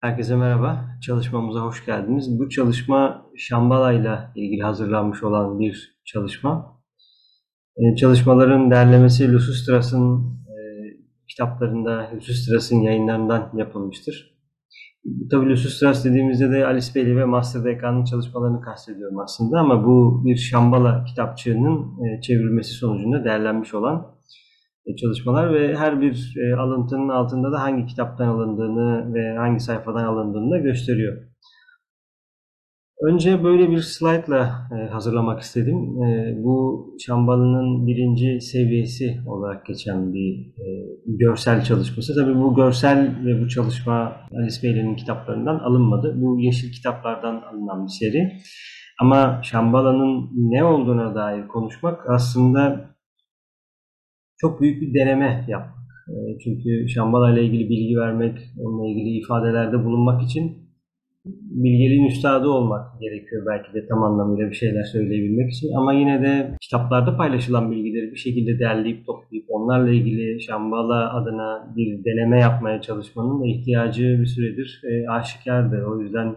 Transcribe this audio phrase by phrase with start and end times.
[0.00, 0.98] Herkese merhaba.
[1.02, 2.38] Çalışmamıza hoş geldiniz.
[2.38, 6.80] Bu çalışma Şambala ile ilgili hazırlanmış olan bir çalışma.
[7.76, 10.56] Ee, çalışmaların derlemesi Lusustras'ın e,
[11.28, 14.38] kitaplarında, Lusustras'ın yayınlarından yapılmıştır.
[15.30, 20.36] Tabii Lusustras dediğimizde de Alice Bailey ve Master Dekan'ın çalışmalarını kastediyorum aslında ama bu bir
[20.36, 24.06] Şambala kitapçığının e, çevrilmesi sonucunda derlenmiş olan
[25.00, 30.50] çalışmalar ve her bir e, alıntının altında da hangi kitaptan alındığını ve hangi sayfadan alındığını
[30.50, 31.22] da gösteriyor.
[33.02, 35.76] Önce böyle bir slaytla e, hazırlamak istedim.
[36.44, 40.54] Bu Şambalı'nın birinci seviyesi olarak geçen bir
[41.06, 42.14] görsel çalışması.
[42.14, 46.14] Tabii bu görsel ve bu çalışma Alice Bailey'nin kitaplarından alınmadı.
[46.16, 48.32] Bu yeşil kitaplardan alınan bir seri.
[49.00, 52.90] Ama Şambala'nın ne olduğuna dair konuşmak aslında
[54.40, 55.80] çok büyük bir deneme yaptık.
[56.08, 60.70] Ee, çünkü Şambala ile ilgili bilgi vermek, onunla ilgili ifadelerde bulunmak için
[61.64, 65.74] bilgeliğin üstadı olmak gerekiyor belki de tam anlamıyla bir şeyler söyleyebilmek için.
[65.76, 72.04] Ama yine de kitaplarda paylaşılan bilgileri bir şekilde derleyip toplayıp onlarla ilgili Şambala adına bir
[72.04, 75.84] deneme yapmaya çalışmanın da ihtiyacı bir süredir e, aşikardı.
[75.90, 76.36] O yüzden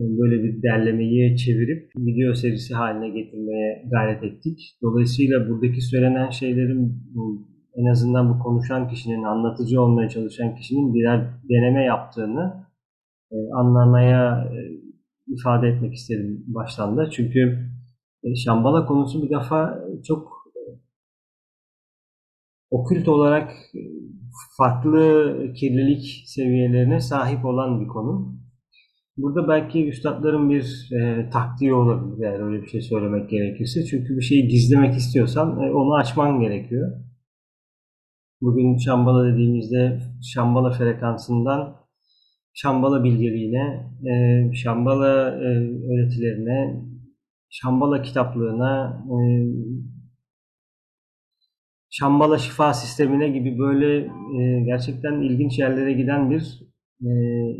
[0.00, 4.78] böyle bir derlemeyi çevirip video serisi haline getirmeye gayret ettik.
[4.82, 7.02] Dolayısıyla buradaki söylenen şeylerin
[7.74, 12.66] en azından bu konuşan kişinin, anlatıcı olmaya çalışan kişinin birer deneme yaptığını
[13.32, 14.58] e, anlamaya e,
[15.26, 17.10] ifade etmek istedim baştan da.
[17.10, 17.58] Çünkü
[18.22, 20.40] e, Şambala konusu bir defa çok
[22.70, 23.52] okült olarak
[24.58, 28.40] farklı kirlilik seviyelerine sahip olan bir konu.
[29.22, 33.84] Burada belki üstadların bir e, taktiği olabilir eğer öyle bir şey söylemek gerekirse.
[33.84, 36.92] Çünkü bir şeyi gizlemek istiyorsan e, onu açman gerekiyor.
[38.40, 40.00] Bugün Şambala dediğimizde
[40.34, 41.76] Şambala frekansından
[42.54, 45.48] Şambala bilgeliğine, e, Şambala e,
[45.92, 46.82] öğretilerine,
[47.50, 49.16] Şambala kitaplığına, e,
[51.90, 53.96] Şambala şifa sistemine gibi böyle
[54.38, 56.69] e, gerçekten ilginç yerlere giden bir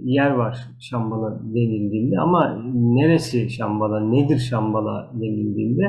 [0.02, 5.82] yer var Şambala denildiğinde ama neresi Şambala, nedir Şambala denildiğinde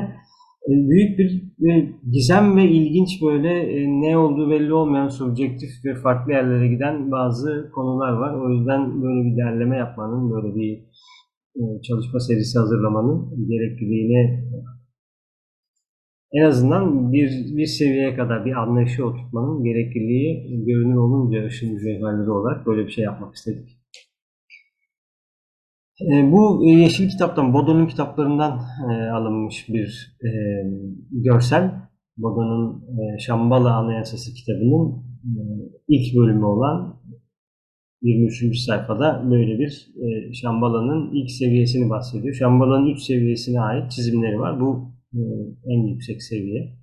[0.68, 5.94] e, büyük bir e, gizem ve ilginç böyle e, ne olduğu belli olmayan subjektif ve
[5.94, 8.34] farklı yerlere giden bazı konular var.
[8.34, 10.78] O yüzden böyle bir derleme yapmanın, böyle bir
[11.56, 14.44] e, çalışma serisi hazırlamanın gerekliliğini
[16.32, 22.66] en azından bir, bir seviyeye kadar bir anlayışı oturtmanın gerekliliği görünür olunca ışın mücevherleri olarak
[22.66, 23.78] böyle bir şey yapmak istedik.
[26.00, 28.60] E, bu Yeşil Kitap'tan, Bodo'nun kitaplarından
[28.90, 30.30] e, alınmış bir e,
[31.10, 31.70] görsel.
[32.16, 35.40] Bodo'nun e, Şambala Anayasası kitabının e,
[35.88, 37.02] ilk bölümü olan
[38.02, 38.58] 23.
[38.58, 42.34] sayfada böyle bir e, Şambala'nın ilk seviyesini bahsediyor.
[42.34, 44.60] Şambala'nın üç seviyesine ait çizimleri var.
[44.60, 44.91] Bu
[45.66, 46.78] en yüksek seviye.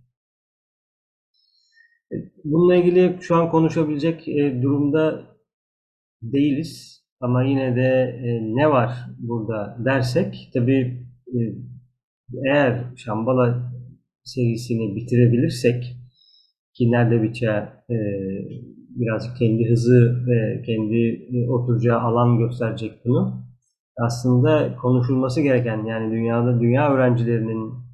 [2.11, 5.21] E, bununla ilgili şu an konuşabilecek e, durumda
[6.21, 6.99] değiliz.
[7.21, 8.19] Ama yine de
[8.55, 11.07] ne var burada dersek, tabi
[12.45, 13.71] eğer Şambala
[14.23, 15.95] serisini bitirebilirsek,
[16.73, 17.73] ki nerede biter
[18.89, 23.45] biraz kendi hızı ve kendi oturacağı alan gösterecek bunu.
[23.97, 27.88] Aslında konuşulması gereken yani dünyada dünya öğrencilerinin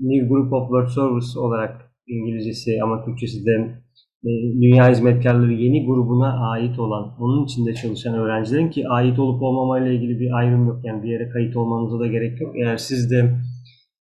[0.00, 3.82] New Group of World Service olarak İngilizcesi ama Türkçesi de
[4.24, 4.30] e,
[4.62, 10.20] Dünya Hizmetkarları yeni grubuna ait olan, onun içinde çalışan öğrencilerin ki ait olup olmamayla ilgili
[10.20, 10.80] bir ayrım yok.
[10.84, 12.56] Yani bir yere kayıt olmanıza da gerek yok.
[12.56, 13.36] Eğer siz de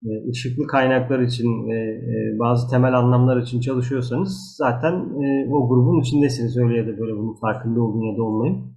[0.06, 4.94] e, ışıklı kaynaklar için ve e, bazı temel anlamlar için çalışıyorsanız zaten
[5.52, 6.58] o grubun içindesiniz.
[6.58, 8.76] Öyle ya da böyle bunun farkında olun ya da olmayın.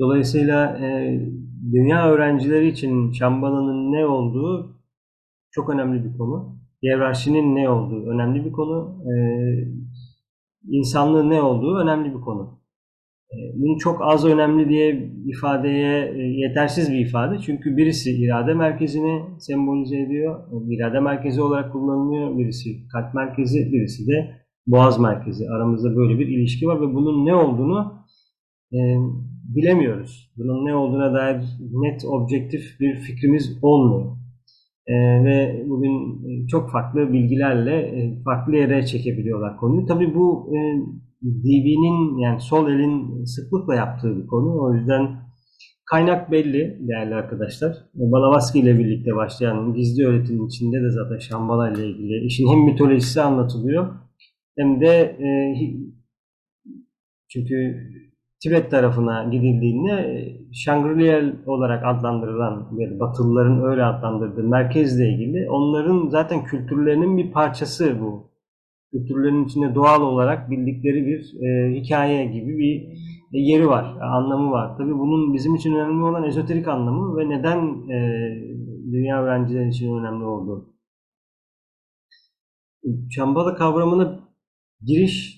[0.00, 0.78] Dolayısıyla
[1.72, 4.78] dünya öğrencileri için Şambala'nın ne olduğu
[5.50, 6.58] çok önemli bir konu.
[6.82, 9.02] Hiyerarşinin ne olduğu önemli bir konu.
[9.04, 9.68] Ee,
[10.68, 12.60] insanlığın ne olduğu önemli bir konu.
[13.32, 17.38] Ee, bunu çok az önemli diye ifadeye e, yetersiz bir ifade.
[17.38, 20.40] Çünkü birisi irade merkezini sembolize ediyor.
[20.68, 22.38] İrade merkezi olarak kullanılıyor.
[22.38, 24.30] Birisi kalp merkezi, birisi de
[24.66, 25.50] boğaz merkezi.
[25.50, 28.04] Aramızda böyle bir ilişki var ve bunun ne olduğunu
[28.72, 28.78] e,
[29.48, 30.32] bilemiyoruz.
[30.36, 34.16] Bunun ne olduğuna dair net, objektif bir fikrimiz olmuyor.
[34.86, 39.86] Ee, ve bugün e, çok farklı bilgilerle e, farklı yere çekebiliyorlar konuyu.
[39.86, 40.58] Tabii bu e,
[41.22, 44.60] DB'nin yani sol elin sıklıkla yaptığı bir konu.
[44.60, 45.16] O yüzden
[45.90, 47.76] kaynak belli değerli arkadaşlar.
[47.94, 53.20] Balavaski ile birlikte başlayan gizli öğretimin içinde de zaten Şambala ile ilgili işin hem mitolojisi
[53.20, 53.94] anlatılıyor
[54.58, 55.28] hem de e,
[57.28, 57.54] çünkü
[58.42, 67.16] Tibet tarafına gidildiğinde Shangri-La olarak adlandırılan, yani Batılıların öyle adlandırdığı merkezle ilgili onların zaten kültürlerinin
[67.16, 68.30] bir parçası bu.
[68.92, 72.82] Kültürlerinin içinde doğal olarak bildikleri bir e, hikaye gibi bir
[73.32, 74.76] e, yeri var, anlamı var.
[74.78, 77.98] Tabii bunun bizim için önemli olan ezoterik anlamı ve neden e,
[78.92, 80.74] dünya öğrencileri için önemli olduğu.
[83.10, 84.20] Şambala kavramına
[84.80, 85.37] giriş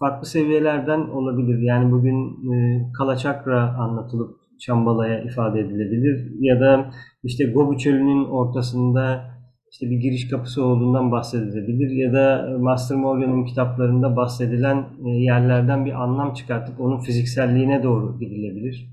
[0.00, 1.58] farklı seviyelerden olabilir.
[1.58, 2.18] Yani bugün
[2.52, 6.28] e, Kalaçakra anlatılıp Şambala'ya ifade edilebilir.
[6.40, 6.90] Ya da
[7.24, 9.30] işte Gobi Çölü'nün ortasında
[9.72, 11.90] işte bir giriş kapısı olduğundan bahsedilebilir.
[11.90, 18.90] Ya da Master Morgan'ın kitaplarında bahsedilen e, yerlerden bir anlam çıkartıp onun fizikselliğine doğru gidilebilir.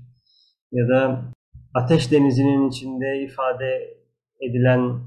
[0.72, 1.20] Ya da
[1.74, 3.98] Ateş Denizi'nin içinde ifade
[4.40, 5.00] edilen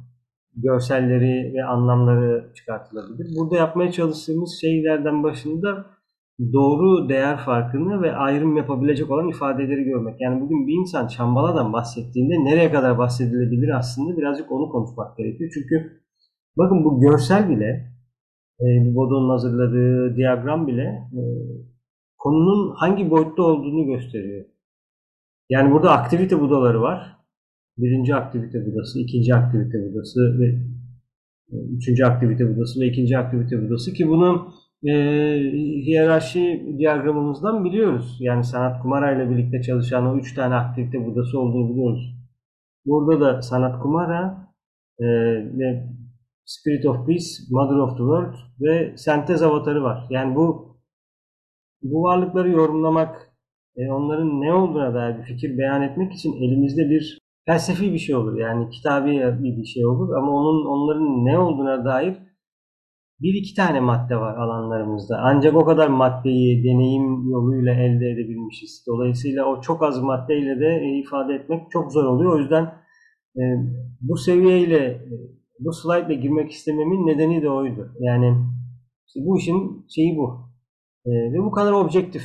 [0.56, 3.28] görselleri ve anlamları çıkartılabilir.
[3.40, 5.86] Burada yapmaya çalıştığımız şeylerden başında
[6.54, 10.22] doğru değer farkını ve ayrım yapabilecek olan ifadeleri görmek.
[10.22, 15.52] Yani bugün bir insan Çambala'dan bahsettiğinde nereye kadar bahsedilebilir aslında birazcık onu konuşmak gerekiyor.
[15.54, 16.02] Çünkü
[16.58, 17.92] bakın bu görsel bile
[18.60, 18.66] e,
[18.96, 20.84] Bodo'nun hazırladığı diyagram bile
[21.14, 21.22] e,
[22.18, 24.46] konunun hangi boyutta olduğunu gösteriyor.
[25.50, 27.21] Yani burada aktivite budaları var.
[27.78, 30.48] Birinci aktivite budası, ikinci aktivite budası ve
[31.52, 34.54] e, üçüncü aktivite budası ve ikinci aktivite budası ki bunu
[34.84, 34.94] e,
[35.86, 38.18] hiyerarşi diyagramımızdan biliyoruz.
[38.20, 42.16] Yani sanat kumara ile birlikte çalışan o üç tane aktivite budası olduğunu biliyoruz.
[42.86, 44.48] Burada da sanat kumara
[45.00, 45.06] e,
[45.58, 45.88] ve
[46.46, 50.08] Spirit of Peace, Mother of the World ve sentez avatarı var.
[50.10, 50.72] Yani bu
[51.84, 53.32] bu varlıkları yorumlamak,
[53.76, 58.16] e, onların ne olduğuna dair bir fikir beyan etmek için elimizde bir felsefi bir şey
[58.16, 58.38] olur.
[58.38, 59.12] Yani kitabi
[59.44, 62.18] bir şey olur ama onun onların ne olduğuna dair
[63.22, 65.20] bir iki tane madde var alanlarımızda.
[65.24, 68.84] Ancak o kadar maddeyi deneyim yoluyla elde edebilmişiz.
[68.88, 72.36] Dolayısıyla o çok az maddeyle de e, ifade etmek çok zor oluyor.
[72.36, 72.64] O yüzden
[73.38, 73.42] e,
[74.02, 75.10] bu seviyeyle e,
[75.60, 77.92] bu ile girmek istememin nedeni de oydu.
[78.00, 78.36] Yani
[79.08, 80.52] işte bu işin şeyi bu.
[81.06, 82.24] E, ve bu kadar objektif.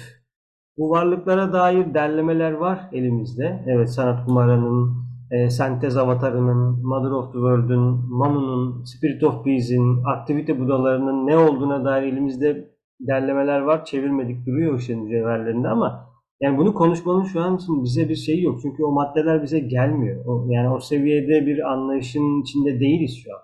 [0.78, 3.64] Bu varlıklara dair derlemeler var elimizde.
[3.66, 7.80] Evet sanat kumaranın, e, sentez avatarının, Mother of the World'ün,
[8.10, 12.70] Manu'nun, Spirit of Peace'in, aktivite budalarının ne olduğuna dair elimizde
[13.00, 13.84] derlemeler var.
[13.84, 16.06] Çevirmedik duruyor ışığın mücevherlerinde ama
[16.40, 18.58] yani bunu konuşmanın şu an için bize bir şey yok.
[18.62, 20.24] Çünkü o maddeler bize gelmiyor.
[20.26, 23.40] O, yani o seviyede bir anlayışın içinde değiliz şu an.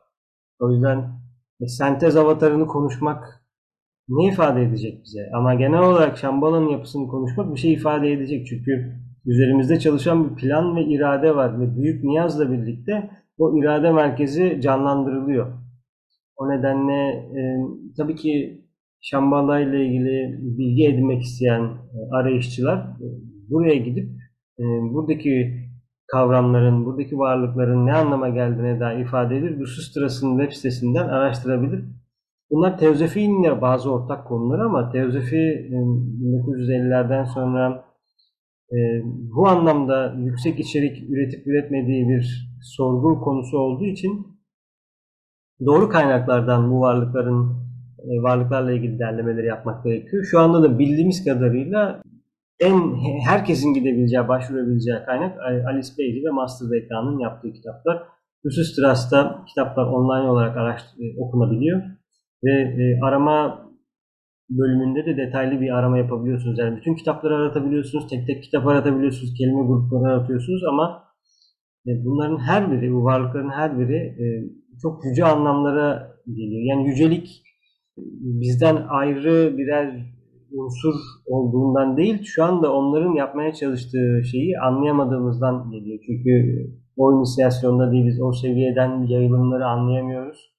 [0.60, 0.98] O yüzden
[1.60, 3.42] e, sentez avatarını konuşmak
[4.08, 5.30] ne ifade edecek bize?
[5.34, 8.46] Ama genel olarak Şambala'nın yapısını konuşmak bir şey ifade edecek.
[8.46, 14.60] Çünkü üzerimizde çalışan bir plan ve irade var ve büyük niyazla birlikte o irade merkezi
[14.62, 15.52] canlandırılıyor.
[16.36, 17.08] O nedenle
[17.38, 17.40] e,
[17.96, 18.62] tabii ki
[19.00, 23.06] Şambala ile ilgili bilgi edinmek isteyen e, arayışçılar e,
[23.50, 24.08] buraya gidip
[24.58, 25.62] e, buradaki
[26.06, 29.60] kavramların, buradaki varlıkların ne anlama geldiğine dair ifade edilir.
[29.60, 31.84] Lusustras'ın web sitesinden araştırabilir.
[32.50, 37.91] Bunlar teozofiyle bazı ortak konular ama teozofi 1950'lerden sonra e,
[39.36, 44.26] bu anlamda yüksek içerik üretip üretmediği bir sorgu konusu olduğu için
[45.66, 47.62] doğru kaynaklardan bu varlıkların
[47.98, 50.24] e, varlıklarla ilgili derlemeleri yapmak gerekiyor.
[50.30, 52.02] Şu anda da bildiğimiz kadarıyla
[52.60, 52.94] en
[53.26, 58.02] herkesin gidebileceği, başvurabileceği kaynak Alice Bailey ve Master Bekan'ın yaptığı kitaplar.
[58.46, 61.82] Lucis Trust'ta kitaplar online olarak araştır, e, okunabiliyor
[62.44, 63.61] ve e, arama
[64.58, 66.58] bölümünde de detaylı bir arama yapabiliyorsunuz.
[66.58, 71.04] Yani bütün kitapları aratabiliyorsunuz, tek tek kitap aratabiliyorsunuz, kelime grupları aratıyorsunuz ama
[71.86, 74.24] e, bunların her biri, bu varlıkların her biri e,
[74.82, 76.62] çok yüce anlamlara geliyor.
[76.64, 77.42] Yani yücelik
[77.98, 78.02] e,
[78.40, 80.12] bizden ayrı birer
[80.52, 80.94] unsur
[81.26, 85.98] olduğundan değil, şu anda onların yapmaya çalıştığı şeyi anlayamadığımızdan geliyor.
[86.06, 86.32] Çünkü
[86.96, 90.51] o inisiyasyonda değiliz, o seviyeden yayılımları anlayamıyoruz.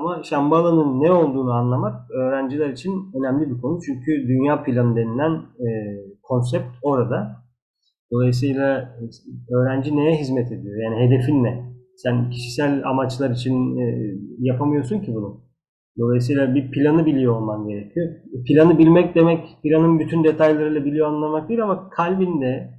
[0.00, 3.80] Ama Şambala'nın ne olduğunu anlamak öğrenciler için önemli bir konu.
[3.86, 5.68] Çünkü dünya planı denilen e,
[6.22, 7.36] konsept orada.
[8.12, 8.98] Dolayısıyla
[9.50, 10.82] öğrenci neye hizmet ediyor?
[10.82, 11.72] Yani hedefin ne?
[11.96, 15.40] Sen kişisel amaçlar için e, yapamıyorsun ki bunu.
[15.98, 18.08] Dolayısıyla bir planı biliyor olman gerekiyor.
[18.46, 22.70] Planı bilmek demek planın bütün detaylarıyla biliyor anlamak değil ama kalbinde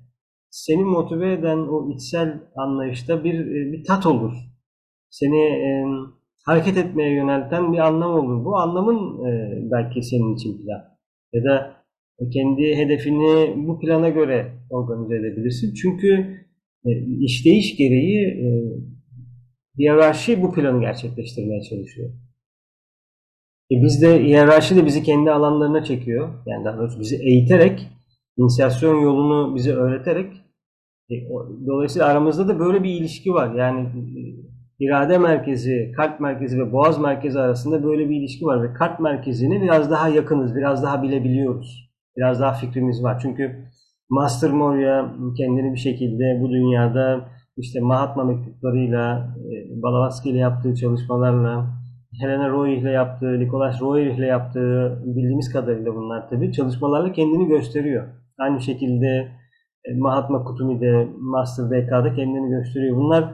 [0.50, 4.34] seni motive eden o içsel anlayışta bir e, bir tat olur.
[5.10, 5.86] Seni e,
[6.46, 8.46] hareket etmeye yönelten bir anlam olur.
[8.46, 10.82] Bu anlamın e, belki senin için plan.
[11.34, 11.82] Ya da
[12.34, 15.74] kendi hedefini bu plana göre organize edebilirsin.
[15.74, 16.38] Çünkü
[16.86, 18.48] e, işleyiş gereği e,
[19.78, 22.10] hiyerarşi bu planı gerçekleştirmeye çalışıyor.
[23.72, 26.30] E biz de hiyerarşi de bizi kendi alanlarına çekiyor.
[26.46, 27.88] Yani daha doğrusu bizi eğiterek
[28.38, 30.34] inisiyasyon yolunu bize öğreterek
[31.10, 31.16] e,
[31.68, 33.56] dolayısıyla aramızda da böyle bir ilişki var.
[33.56, 34.51] Yani e,
[34.82, 39.62] irade merkezi, kalp merkezi ve boğaz merkezi arasında böyle bir ilişki var ve kalp merkezini
[39.62, 41.92] biraz daha yakınız, biraz daha bilebiliyoruz.
[42.18, 43.20] Biraz daha fikrimiz var.
[43.22, 43.66] Çünkü
[44.10, 51.66] Master Moria kendini bir şekilde bu dünyada işte Mahatma mektuplarıyla, e, Blavatsky ile yaptığı çalışmalarla,
[52.22, 58.08] Helena Roy ile yaptığı, Nicholas Roy ile yaptığı bildiğimiz kadarıyla bunlar tabii çalışmalarla kendini gösteriyor.
[58.40, 59.32] Aynı şekilde
[59.86, 62.98] e, Mahatma Kutumi'de, Master DK'da kendini gösteriyor.
[62.98, 63.34] Bunlar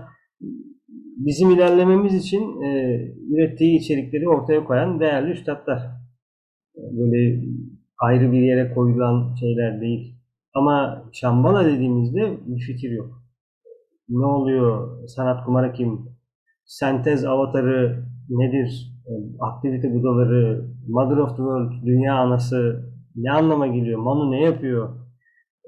[1.18, 5.82] bizim ilerlememiz için e, ürettiği içerikleri ortaya koyan değerli üstadlar.
[6.76, 7.42] Böyle
[8.00, 10.16] ayrı bir yere koyulan şeyler değil.
[10.54, 13.22] Ama Şambala dediğimizde bir fikir yok.
[14.10, 15.08] Ne oluyor?
[15.08, 16.00] Sanat kumara kim?
[16.66, 18.94] Sentez avatarı nedir?
[19.08, 24.00] E, aktivite budaları, Mother of the World, dünya anası ne anlama geliyor?
[24.00, 24.90] Manu ne yapıyor?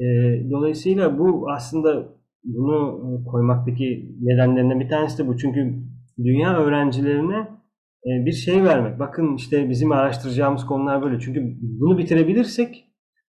[0.01, 0.05] E,
[0.51, 5.37] dolayısıyla bu aslında bunu koymaktaki nedenlerinden bir tanesi de bu.
[5.37, 5.83] Çünkü
[6.17, 7.59] dünya öğrencilerine
[8.05, 8.99] e, bir şey vermek.
[8.99, 11.19] Bakın işte bizim araştıracağımız konular böyle.
[11.19, 12.85] Çünkü bunu bitirebilirsek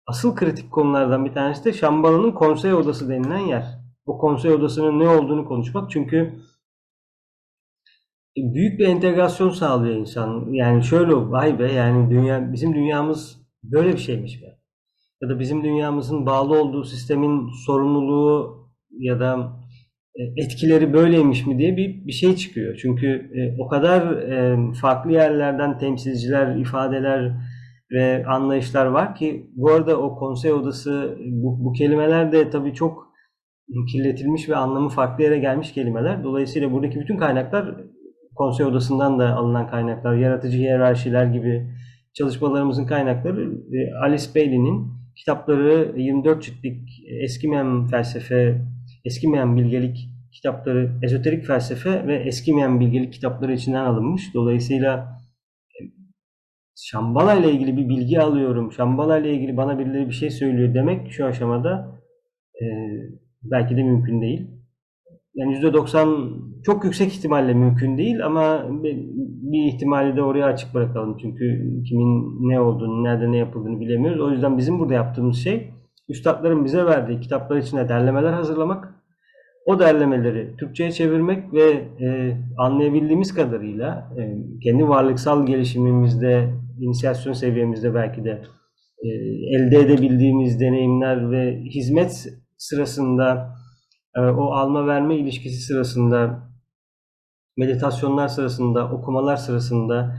[0.07, 3.65] asıl kritik konulardan bir tanesi de Şambalı'nın konsey odası denilen yer.
[4.07, 5.91] O konsey odasının ne olduğunu konuşmak.
[5.91, 6.35] Çünkü
[8.37, 10.53] büyük bir entegrasyon sağlıyor insan.
[10.53, 14.59] Yani şöyle vay be yani dünya bizim dünyamız böyle bir şeymiş be.
[15.23, 18.64] Ya da bizim dünyamızın bağlı olduğu sistemin sorumluluğu
[18.99, 19.53] ya da
[20.17, 22.79] e, etkileri böyleymiş mi diye bir, bir şey çıkıyor.
[22.83, 27.33] Çünkü e, o kadar e, farklı yerlerden temsilciler, ifadeler
[27.93, 33.15] ve anlayışlar var ki bu arada o konsey odası bu, bu kelimeler de tabii çok
[33.93, 36.25] kirletilmiş ve anlamı farklı yere gelmiş kelimeler.
[36.25, 37.75] Dolayısıyla buradaki bütün kaynaklar
[38.37, 41.71] konsey odasından da alınan kaynaklar, yaratıcı hiyerarşiler gibi
[42.15, 43.53] çalışmalarımızın kaynakları
[44.03, 46.89] Alice Bailey'nin kitapları 24 ciltlik
[47.23, 48.61] eskimeyen felsefe,
[49.05, 54.35] eskimeyen bilgelik kitapları, ezoterik felsefe ve eskimeyen bilgelik kitapları içinden alınmış.
[54.35, 55.21] Dolayısıyla
[56.77, 61.11] Şambala ile ilgili bir bilgi alıyorum, Şambala ile ilgili bana birileri bir şey söylüyor demek
[61.13, 62.01] şu aşamada
[62.63, 62.65] e,
[63.43, 64.51] belki de mümkün değil.
[65.35, 68.67] Yani %90 çok yüksek ihtimalle mümkün değil ama
[69.53, 71.17] bir ihtimali de oraya açık bırakalım.
[71.17, 71.45] Çünkü
[71.89, 74.21] kimin ne olduğunu, nerede ne yapıldığını bilemiyoruz.
[74.21, 75.71] O yüzden bizim burada yaptığımız şey
[76.09, 78.94] üstadların bize verdiği kitaplar içine derlemeler hazırlamak,
[79.67, 88.25] o derlemeleri Türkçe'ye çevirmek ve e, anlayabildiğimiz kadarıyla e, kendi varlıksal gelişimimizde, inisiyasyon seviyemizde belki
[88.25, 88.43] de
[89.03, 89.09] e,
[89.57, 92.27] elde edebildiğimiz deneyimler ve hizmet
[92.59, 93.55] sırasında
[94.17, 96.49] e, o alma verme ilişkisi sırasında
[97.57, 100.17] meditasyonlar sırasında, okumalar sırasında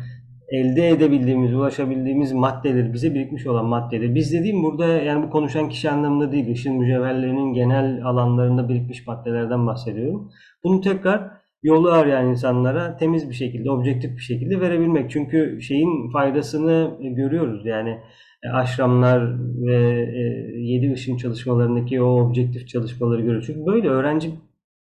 [0.56, 4.16] elde edebildiğimiz, ulaşabildiğimiz maddeler, bize birikmiş olan maddeler.
[4.16, 9.68] Biz dediğim burada yani bu konuşan kişi anlamında değil, ışın mücevherlerinin genel alanlarında birikmiş maddelerden
[9.68, 10.32] bahsediyorum.
[10.64, 11.32] Bunu tekrar
[11.64, 15.12] yolu arayan insanlara temiz bir şekilde, objektif bir şekilde verebilmek.
[15.12, 17.66] Çünkü şeyin faydasını görüyoruz.
[17.66, 18.00] Yani
[18.44, 19.76] e, aşramlar ve
[20.16, 20.22] e,
[20.58, 23.48] yedi ışın çalışmalarındaki o objektif çalışmaları görüyoruz.
[23.48, 24.32] Çünkü böyle öğrenci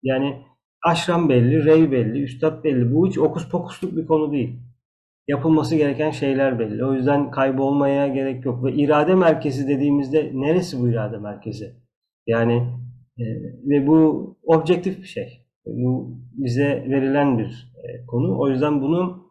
[0.03, 0.35] yani
[0.85, 2.95] aşram belli, rey belli, üstad belli.
[2.95, 4.59] Bu hiç okus pokusluk bir konu değil.
[5.29, 6.85] Yapılması gereken şeyler belli.
[6.85, 8.63] O yüzden kaybolmaya gerek yok.
[8.63, 11.75] Ve irade merkezi dediğimizde neresi bu irade merkezi?
[12.27, 12.53] Yani
[13.19, 13.23] e,
[13.69, 15.45] ve bu objektif bir şey.
[15.65, 18.39] Bu bize verilen bir e, konu.
[18.39, 19.29] O yüzden bunu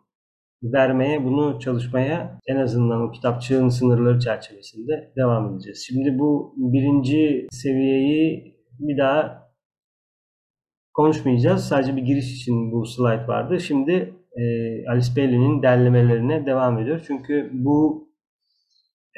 [0.63, 5.85] vermeye, bunu çalışmaya en azından o kitapçığın sınırları çerçevesinde devam edeceğiz.
[5.87, 9.49] Şimdi bu birinci seviyeyi bir daha
[10.95, 11.65] konuşmayacağız.
[11.65, 13.61] Sadece bir giriş için bu slide vardı.
[13.61, 14.45] Şimdi e,
[14.91, 17.01] Alice Bailey'nin derlemelerine devam ediyor.
[17.07, 18.09] Çünkü bu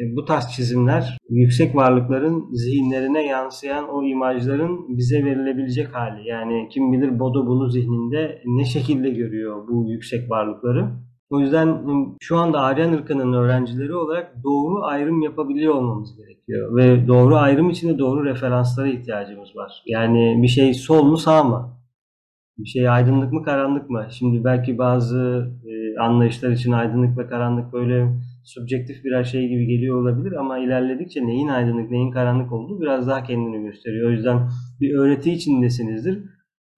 [0.01, 6.29] e, bu tarz çizimler yüksek varlıkların zihinlerine yansıyan o imajların bize verilebilecek hali.
[6.29, 10.91] Yani kim bilir Bodo bunu zihninde ne şekilde görüyor bu yüksek varlıkları.
[11.31, 11.79] O yüzden
[12.21, 16.77] şu anda Aryan ırkının öğrencileri olarak doğru ayrım yapabiliyor olmamız gerekiyor.
[16.77, 19.83] Ve doğru ayrım için de doğru referanslara ihtiyacımız var.
[19.87, 21.80] Yani bir şey sol mu sağ mı?
[22.61, 24.07] Bir şey aydınlık mı karanlık mı?
[24.11, 28.09] Şimdi belki bazı e, anlayışlar için aydınlık ve karanlık böyle
[28.45, 33.23] subjektif birer şey gibi geliyor olabilir ama ilerledikçe neyin aydınlık neyin karanlık olduğu biraz daha
[33.23, 34.09] kendini gösteriyor.
[34.09, 34.49] O yüzden
[34.81, 36.25] bir öğreti içindesinizdir.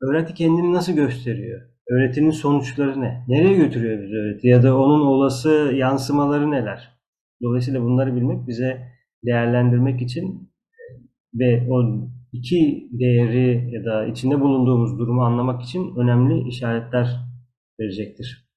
[0.00, 1.60] Öğreti kendini nasıl gösteriyor?
[1.90, 3.24] Öğretinin sonuçları ne?
[3.28, 4.48] Nereye götürüyor bizi öğreti?
[4.48, 6.88] Ya da onun olası yansımaları neler?
[7.42, 8.88] Dolayısıyla bunları bilmek bize
[9.24, 10.50] değerlendirmek için
[11.34, 11.82] ve o
[12.32, 17.20] iki değeri ya da içinde bulunduğumuz durumu anlamak için önemli işaretler
[17.80, 18.52] verecektir.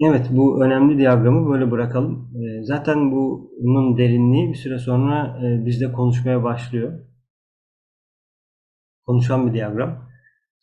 [0.00, 2.30] Evet, bu önemli diyagramı böyle bırakalım.
[2.36, 7.00] Ee, zaten bunun derinliği bir süre sonra e, bizde konuşmaya başlıyor.
[9.06, 10.08] Konuşan bir diyagram.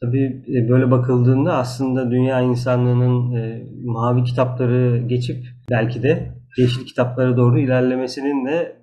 [0.02, 7.38] Tabii e, böyle bakıldığında aslında dünya insanlığının e, mavi kitapları geçip belki de yeşil kitaplara
[7.38, 8.83] doğru ilerlemesinin de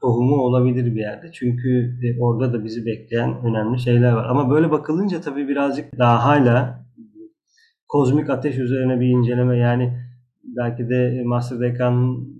[0.00, 1.30] tohumu olabilir bir yerde.
[1.32, 4.26] Çünkü orada da bizi bekleyen önemli şeyler var.
[4.28, 6.84] Ama böyle bakılınca tabii birazcık daha hala
[7.88, 9.92] kozmik ateş üzerine bir inceleme yani
[10.44, 12.38] belki de Master Dekan'ın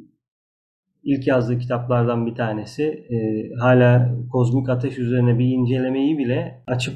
[1.03, 2.83] ilk yazdığı kitaplardan bir tanesi.
[2.85, 3.17] E,
[3.61, 6.95] hala kozmik ateş üzerine bir incelemeyi bile açıp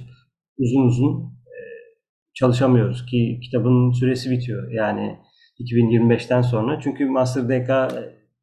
[0.59, 1.57] uzun uzun e,
[2.35, 4.73] çalışamıyoruz ki kitabın süresi bitiyor.
[4.73, 5.19] Yani
[5.61, 6.81] 2025'ten sonra.
[6.81, 7.71] Çünkü Master DK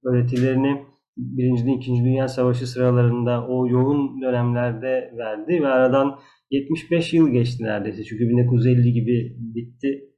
[0.04, 0.89] öğretilerini
[1.20, 6.20] Birinci, İkinci Dünya Savaşı sıralarında o yoğun dönemlerde verdi ve aradan
[6.52, 8.04] 75 yıl geçti neredeyse.
[8.04, 10.10] Çünkü 1950 gibi bitti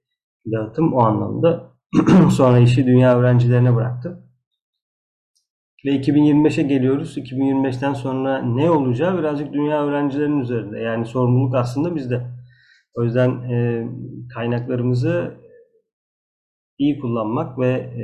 [0.52, 1.72] dağıtım o anlamda.
[2.32, 4.24] Sonra işi dünya öğrencilerine bıraktı.
[5.86, 7.18] Ve 2025'e geliyoruz.
[7.18, 10.80] 2025'ten sonra ne olacağı birazcık dünya öğrencilerinin üzerinde.
[10.80, 12.22] Yani sorumluluk aslında bizde.
[12.96, 13.88] O yüzden e,
[14.36, 15.38] kaynaklarımızı
[16.78, 18.04] iyi kullanmak ve e,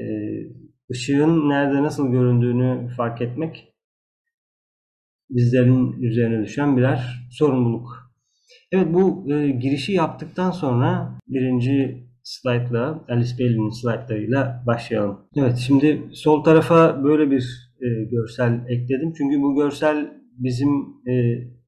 [0.91, 3.73] ışığın nerede nasıl göründüğünü fark etmek
[5.29, 8.11] bizlerin üzerine düşen birer sorumluluk.
[8.71, 15.19] Evet bu e, girişi yaptıktan sonra birinci slaytla, Alice Bailey'nin slaytlarıyla başlayalım.
[15.35, 19.13] Evet şimdi sol tarafa böyle bir e, görsel ekledim.
[19.17, 20.69] Çünkü bu görsel bizim
[21.07, 21.13] e,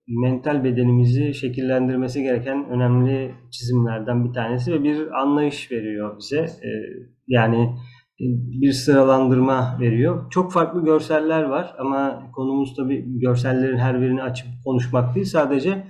[0.08, 6.40] mental bedenimizi şekillendirmesi gereken önemli çizimlerden bir tanesi ve bir anlayış veriyor bize.
[6.40, 6.70] E,
[7.28, 7.76] yani
[8.20, 10.32] bir sıralandırma veriyor.
[10.32, 15.26] Çok farklı görseller var ama konumuz tabii görsellerin her birini açıp konuşmak değil.
[15.26, 15.88] Sadece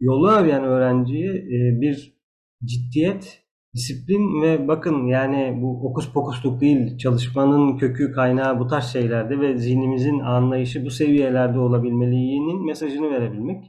[0.00, 2.16] yolu arayan öğrenciye e, bir
[2.64, 3.46] ciddiyet
[3.76, 9.58] Disiplin ve bakın yani bu okus pokusluk değil, çalışmanın kökü kaynağı bu tarz şeylerde ve
[9.58, 13.64] zihnimizin anlayışı bu seviyelerde olabilmeliğinin mesajını verebilmek.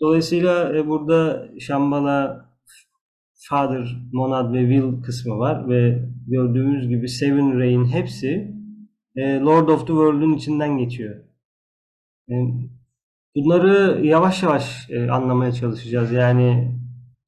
[0.00, 2.46] Dolayısıyla e, burada Shambhala,
[3.48, 8.54] Father, Monad ve Will kısmı var ve gördüğümüz gibi Seven Ray'in hepsi
[9.16, 11.16] e, Lord of the World'un içinden geçiyor.
[12.30, 12.34] E,
[13.36, 16.12] bunları yavaş yavaş anlamaya çalışacağız.
[16.12, 16.72] Yani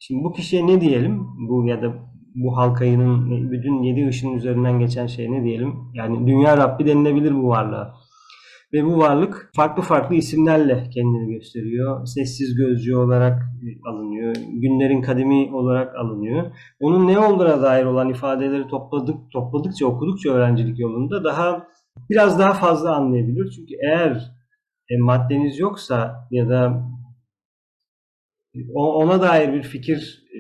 [0.07, 1.27] Şimdi bu kişiye ne diyelim?
[1.49, 1.95] Bu ya da
[2.35, 5.75] bu halkayının bütün yedi ışın üzerinden geçen şey ne diyelim?
[5.95, 7.95] Yani dünya Rabbi denilebilir bu varlığa.
[8.75, 12.07] Ve bu varlık farklı farklı isimlerle kendini gösteriyor.
[12.07, 13.43] Sessiz gözcü olarak
[13.87, 14.37] alınıyor.
[14.53, 16.57] Günlerin kadimi olarak alınıyor.
[16.81, 21.69] Onun ne olduğuna dair olan ifadeleri topladık, topladıkça, okudukça öğrencilik yolunda daha
[22.11, 23.51] biraz daha fazla anlayabilir.
[23.51, 24.33] Çünkü eğer
[24.91, 26.89] e, maddeniz yoksa ya da
[28.75, 30.39] ona dair bir fikir, e,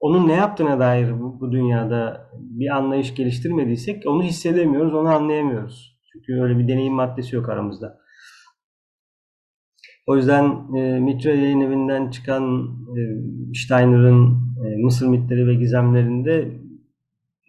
[0.00, 5.97] onun ne yaptığına dair bu, bu dünyada bir anlayış geliştirmediysek onu hissedemiyoruz, onu anlayamıyoruz.
[6.26, 7.98] Çünkü öyle bir deneyim maddesi yok aramızda.
[10.06, 13.00] O yüzden e, Mitra yayın evinden çıkan e,
[13.54, 16.58] Steiner'ın e, Mısır mitleri ve gizemlerinde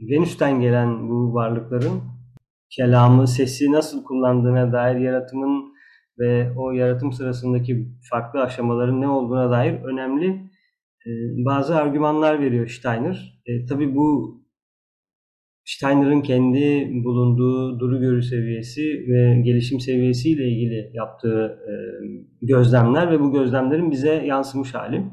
[0.01, 2.01] Venüs'ten gelen bu varlıkların
[2.69, 5.73] kelamı, sesi nasıl kullandığına dair yaratımın
[6.19, 10.27] ve o yaratım sırasındaki farklı aşamaların ne olduğuna dair önemli
[11.05, 11.09] e,
[11.45, 13.41] bazı argümanlar veriyor Steiner.
[13.45, 14.38] E, tabii bu
[15.69, 21.73] Steiner'ın kendi bulunduğu duru görü seviyesi ve gelişim seviyesiyle ilgili yaptığı e,
[22.41, 25.03] gözlemler ve bu gözlemlerin bize yansımış hali.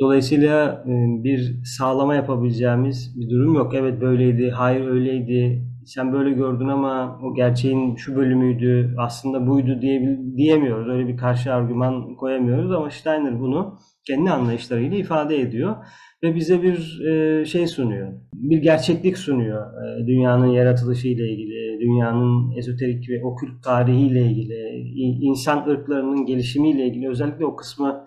[0.00, 3.74] Dolayısıyla e, bir sağlama yapabileceğimiz bir durum yok.
[3.74, 10.18] Evet böyleydi, hayır öyleydi, sen böyle gördün ama o gerçeğin şu bölümüydü, aslında buydu diye,
[10.36, 10.88] diyemiyoruz.
[10.88, 15.76] Öyle bir karşı argüman koyamıyoruz ama Steiner bunu kendi anlayışlarıyla ifade ediyor
[16.22, 18.27] ve bize bir e, şey sunuyor.
[18.42, 19.66] Bir gerçeklik sunuyor.
[19.84, 24.88] E, dünyanın yaratılışı ile ilgili, dünyanın ezoterik ve okült tarihiyle ilgili,
[25.22, 28.06] insan ırklarının gelişimiyle ilgili özellikle o kısmı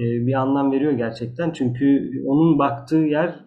[0.00, 1.50] e, bir anlam veriyor gerçekten.
[1.50, 3.44] Çünkü onun baktığı yer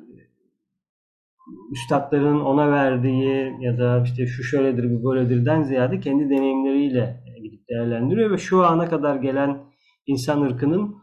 [1.72, 8.32] üstadların ona verdiği ya da işte şu şöyledir bu böyledirden ziyade kendi deneyimleriyle gidip değerlendiriyor
[8.32, 9.58] ve şu ana kadar gelen
[10.08, 10.96] insan ırkının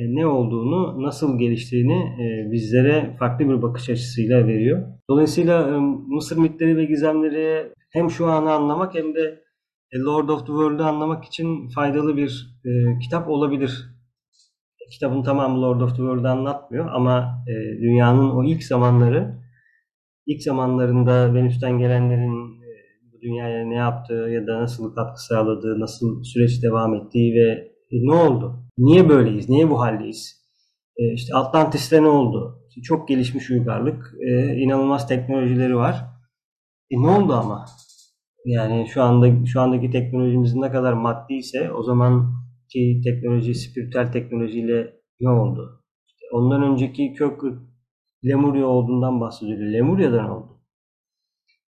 [0.00, 4.86] ne olduğunu, nasıl geliştiğini e, bizlere farklı bir bakış açısıyla veriyor.
[5.10, 9.40] Dolayısıyla e, Mısır mitleri ve gizemleri hem şu anı anlamak hem de
[9.96, 12.58] Lord of the World'u anlamak için faydalı bir
[13.02, 13.84] kitap olabilir.
[14.90, 17.44] Kitabın tamamı Lord of the World'u anlatmıyor ama
[17.80, 19.38] dünyanın o ilk zamanları
[20.28, 22.70] ilk zamanlarında Venüs'ten gelenlerin e,
[23.12, 27.48] bu dünyaya ne yaptığı ya da nasıl katkı sağladığı, nasıl süreç devam ettiği ve
[27.90, 28.67] e, ne oldu?
[28.78, 29.48] Niye böyleyiz?
[29.48, 30.44] Niye bu haldeyiz?
[30.96, 32.64] E, işte Atlantis'te ne oldu?
[32.68, 36.04] İşte çok gelişmiş uygarlık, e, inanılmaz teknolojileri var.
[36.90, 37.64] E ne oldu ama?
[38.44, 44.94] Yani şu anda şu andaki teknolojimiz ne kadar maddi ise o zamanki teknoloji, spiritüel teknolojiyle
[45.20, 45.82] ne oldu?
[46.06, 47.42] İşte ondan önceki kök
[48.24, 49.58] Lemurya olduğundan bahsediyor.
[49.58, 50.60] Lemurya'dan oldu.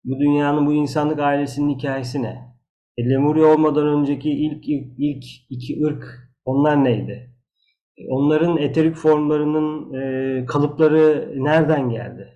[0.04, 2.56] Bu dünyanın, bu insanlık ailesinin hikayesi ne?
[2.98, 7.30] E, Lemurya olmadan önceki ilk, ilk, ilk iki ırk onlar neydi?
[7.98, 12.28] E, onların eterik formlarının e, kalıpları nereden geldi?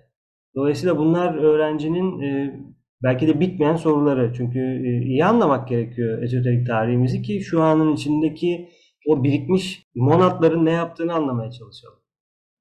[0.56, 2.60] Dolayısıyla bunlar öğrencinin e,
[3.02, 4.32] belki de bitmeyen soruları.
[4.36, 8.68] Çünkü iyi anlamak gerekiyor ezoterik tarihimizi ki şu anın içindeki
[9.06, 11.98] o birikmiş monatların ne yaptığını anlamaya çalışalım.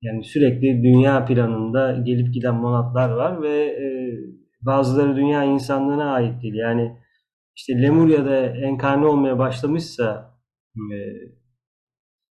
[0.01, 3.75] Yani sürekli dünya planında gelip giden monatlar var ve
[4.61, 6.53] bazıları dünya insanlığına ait değil.
[6.53, 6.97] Yani
[7.55, 10.35] işte Lemurya'da enkarne olmaya başlamışsa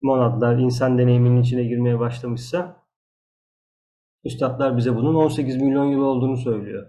[0.03, 2.83] monatlar insan deneyiminin içine girmeye başlamışsa
[4.25, 6.87] üstadlar bize bunun 18 milyon yıl olduğunu söylüyor.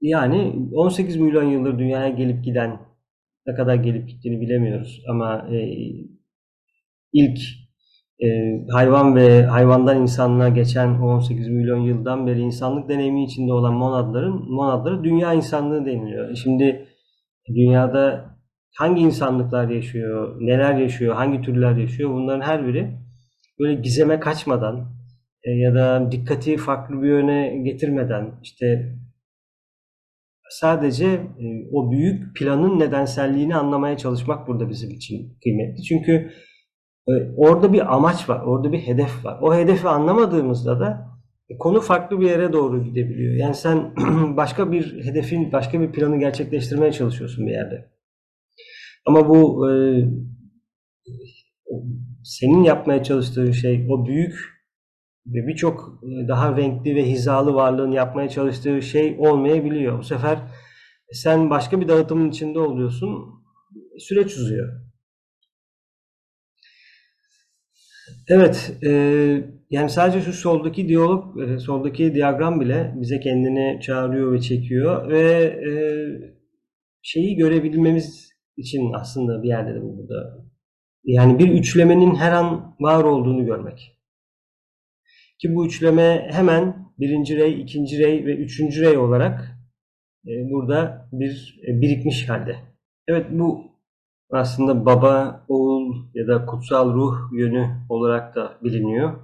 [0.00, 2.80] Yani 18 milyon yıldır dünyaya gelip giden
[3.46, 5.58] ne kadar gelip gittiğini bilemiyoruz ama e,
[7.12, 7.38] ilk
[8.22, 8.26] e,
[8.72, 15.04] hayvan ve hayvandan insanlığa geçen 18 milyon yıldan beri insanlık deneyimi içinde olan monadların monadları
[15.04, 16.34] dünya insanlığı deniliyor.
[16.36, 16.88] Şimdi
[17.48, 18.33] dünyada
[18.76, 22.98] hangi insanlıklar yaşıyor, neler yaşıyor, hangi türler yaşıyor bunların her biri
[23.60, 24.94] böyle gizeme kaçmadan
[25.44, 28.96] e, ya da dikkati farklı bir yöne getirmeden işte
[30.50, 35.82] sadece e, o büyük planın nedenselliğini anlamaya çalışmak burada bizim için kıymetli.
[35.82, 36.30] Çünkü
[37.08, 39.38] e, orada bir amaç var, orada bir hedef var.
[39.42, 41.14] O hedefi anlamadığımızda da
[41.58, 43.34] konu farklı bir yere doğru gidebiliyor.
[43.34, 43.94] Yani sen
[44.36, 47.93] başka bir hedefin, başka bir planı gerçekleştirmeye çalışıyorsun bir yerde.
[49.06, 49.74] Ama bu e,
[52.24, 54.54] senin yapmaya çalıştığın şey o büyük
[55.26, 59.98] ve birçok daha renkli ve hizalı varlığın yapmaya çalıştığı şey olmayabiliyor.
[59.98, 60.38] Bu sefer
[61.12, 63.34] sen başka bir dağıtımın içinde oluyorsun.
[63.98, 64.80] Süreç uzuyor.
[68.28, 68.90] Evet, e,
[69.70, 75.20] yani sadece şu soldaki diyalog, e, soldaki diyagram bile bize kendini çağırıyor ve çekiyor ve
[75.68, 75.72] e,
[77.02, 80.44] şeyi görebilmemiz için aslında bir yerde de bu burada.
[81.04, 83.98] Yani bir üçlemenin her an var olduğunu görmek.
[85.38, 89.58] Ki bu üçleme hemen birinci rey, ikinci rey ve üçüncü rey olarak
[90.26, 92.56] e, burada bir e, birikmiş halde.
[93.08, 93.74] Evet bu
[94.30, 99.20] aslında baba, oğul ya da kutsal ruh yönü olarak da biliniyor.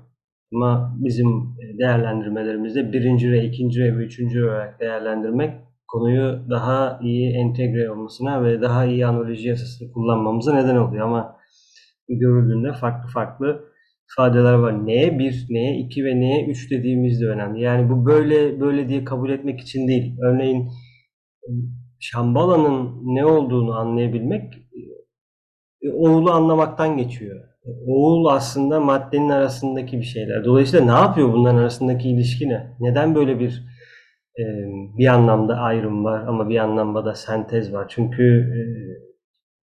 [0.54, 5.54] Ama bizim değerlendirmelerimizde birinci ve ikinci ve üçüncü olarak değerlendirmek
[5.92, 11.06] konuyu daha iyi entegre olmasına ve daha iyi analoji yasasını kullanmamıza neden oluyor.
[11.06, 11.36] Ama
[12.08, 13.64] görüldüğünde farklı farklı
[14.12, 14.86] ifadeler var.
[14.86, 17.62] Neye bir, neye iki ve neye üç dediğimiz de önemli.
[17.62, 20.16] Yani bu böyle böyle diye kabul etmek için değil.
[20.22, 20.68] Örneğin
[22.00, 24.54] Şambala'nın ne olduğunu anlayabilmek
[25.82, 27.40] e, oğulu anlamaktan geçiyor.
[27.86, 30.44] Oğul aslında maddenin arasındaki bir şeyler.
[30.44, 32.76] Dolayısıyla ne yapıyor bunların arasındaki ilişki ne?
[32.80, 33.69] Neden böyle bir
[34.98, 37.86] bir anlamda ayrım var ama bir anlamda da sentez var?
[37.88, 38.52] Çünkü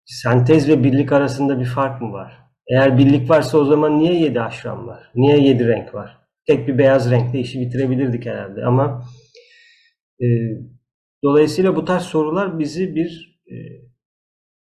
[0.05, 2.39] sentez ve birlik arasında bir fark mı var?
[2.71, 5.11] Eğer birlik varsa o zaman niye yedi aşram var?
[5.15, 6.19] Niye yedi renk var?
[6.47, 9.05] Tek bir beyaz renkle işi bitirebilirdik herhalde ama
[10.21, 10.27] e,
[11.25, 13.55] dolayısıyla bu tarz sorular bizi bir e,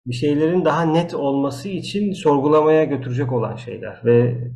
[0.06, 4.48] bir şeylerin daha net olması için sorgulamaya götürecek olan şeyler ve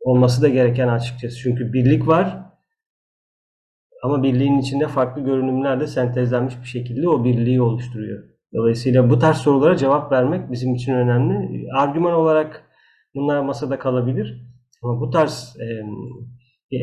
[0.00, 1.36] olması da gereken açıkçası.
[1.36, 2.47] Çünkü birlik var
[4.02, 8.24] ama birliğin içinde farklı görünümler de sentezlenmiş bir şekilde o birliği oluşturuyor.
[8.54, 11.66] Dolayısıyla bu tarz sorulara cevap vermek bizim için önemli.
[11.72, 12.64] Argüman olarak
[13.14, 14.48] bunlar masada kalabilir.
[14.82, 15.66] Ama bu tarz e,
[16.76, 16.78] e,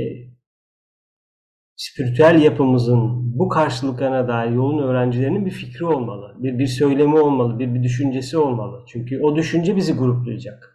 [1.75, 2.99] spiritüel yapımızın
[3.39, 6.35] bu karşılıklarına dair yolun öğrencilerinin bir fikri olmalı.
[6.37, 8.85] Bir, bir söylemi olmalı, bir, bir düşüncesi olmalı.
[8.87, 10.74] Çünkü o düşünce bizi gruplayacak.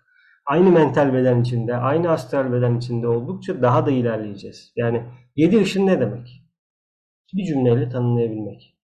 [0.50, 4.72] Aynı mental beden içinde, aynı astral beden içinde oldukça daha da ilerleyeceğiz.
[4.76, 5.04] Yani
[5.36, 6.42] yedi ışın ne demek?
[7.34, 8.78] Bir cümleyle tanımlayabilmek.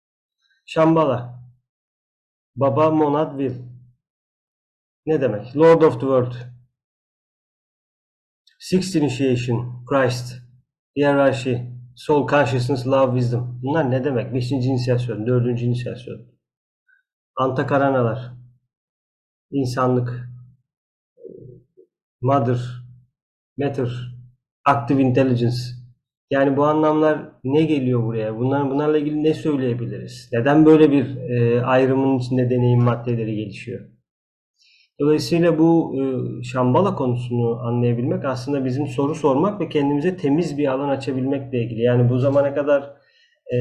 [0.66, 1.42] Şambala.
[2.57, 3.62] Baba Monad Will.
[5.07, 5.57] Ne demek?
[5.57, 6.35] Lord of the World.
[8.59, 9.85] Sixth Initiation.
[9.87, 10.35] Christ.
[10.96, 11.57] Hierarchy.
[11.96, 13.61] Soul Consciousness, Love, Wisdom.
[13.62, 14.35] Bunlar ne demek?
[14.35, 16.20] Beşinci inisiyasyon, dördüncü inisiyasyon.
[17.37, 18.33] Antakaranalar.
[19.50, 20.36] insanlık,
[22.20, 22.61] Mother,
[23.59, 23.88] Matter,
[24.64, 25.57] Active Intelligence.
[26.31, 28.38] Yani bu anlamlar ne geliyor buraya?
[28.38, 30.29] Bunlar, bunlarla ilgili ne söyleyebiliriz?
[30.33, 33.81] Neden böyle bir e, ayrımın içinde deneyim maddeleri gelişiyor?
[35.00, 36.02] Dolayısıyla bu e,
[36.42, 41.83] Şambala konusunu anlayabilmek aslında bizim soru sormak ve kendimize temiz bir alan açabilmekle ilgili.
[41.83, 42.96] Yani bu zamana kadar
[43.55, 43.59] e,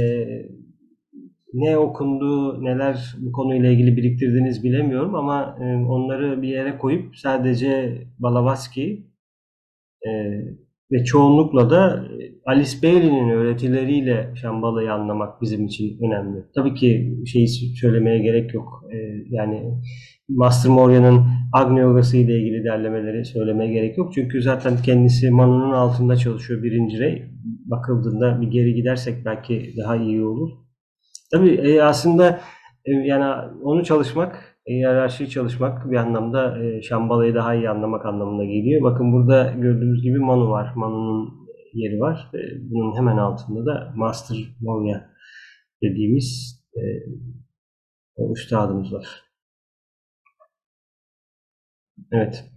[1.56, 8.02] ne okundu, neler bu konuyla ilgili biriktirdiniz bilemiyorum ama e, onları bir yere koyup sadece
[8.20, 8.94] Blavatsky
[10.08, 10.12] e,
[10.92, 12.06] ve çoğunlukla da
[12.46, 16.46] Alice Bailey'nin öğretileriyle Şambala'yı anlamak bizim için önemli.
[16.56, 18.84] Tabii ki şeyi söylemeye gerek yok.
[18.94, 18.98] E,
[19.30, 19.74] yani
[20.30, 21.22] Master Moria'nın
[21.54, 24.14] Agni Yogası ile ilgili derlemeleri söylemeye gerek yok.
[24.14, 27.24] Çünkü zaten kendisi Manu'nun altında çalışıyor birinci rey.
[27.66, 30.65] Bakıldığında bir geri gidersek belki daha iyi olur.
[31.32, 32.40] Tabii e, aslında
[32.86, 38.44] e, yani onu çalışmak, e, hiyerarşiyi çalışmak bir anlamda e, Şambala'yı daha iyi anlamak anlamına
[38.46, 38.84] geliyor.
[38.84, 40.74] Bakın burada gördüğümüz gibi Manu var.
[40.76, 41.34] Manu'nun
[41.74, 42.30] yeri var.
[42.34, 42.40] E,
[42.72, 45.02] bunun hemen altında da Master Moria
[45.84, 46.82] dediğimiz e,
[48.32, 49.08] üstadımız var.
[52.12, 52.55] Evet.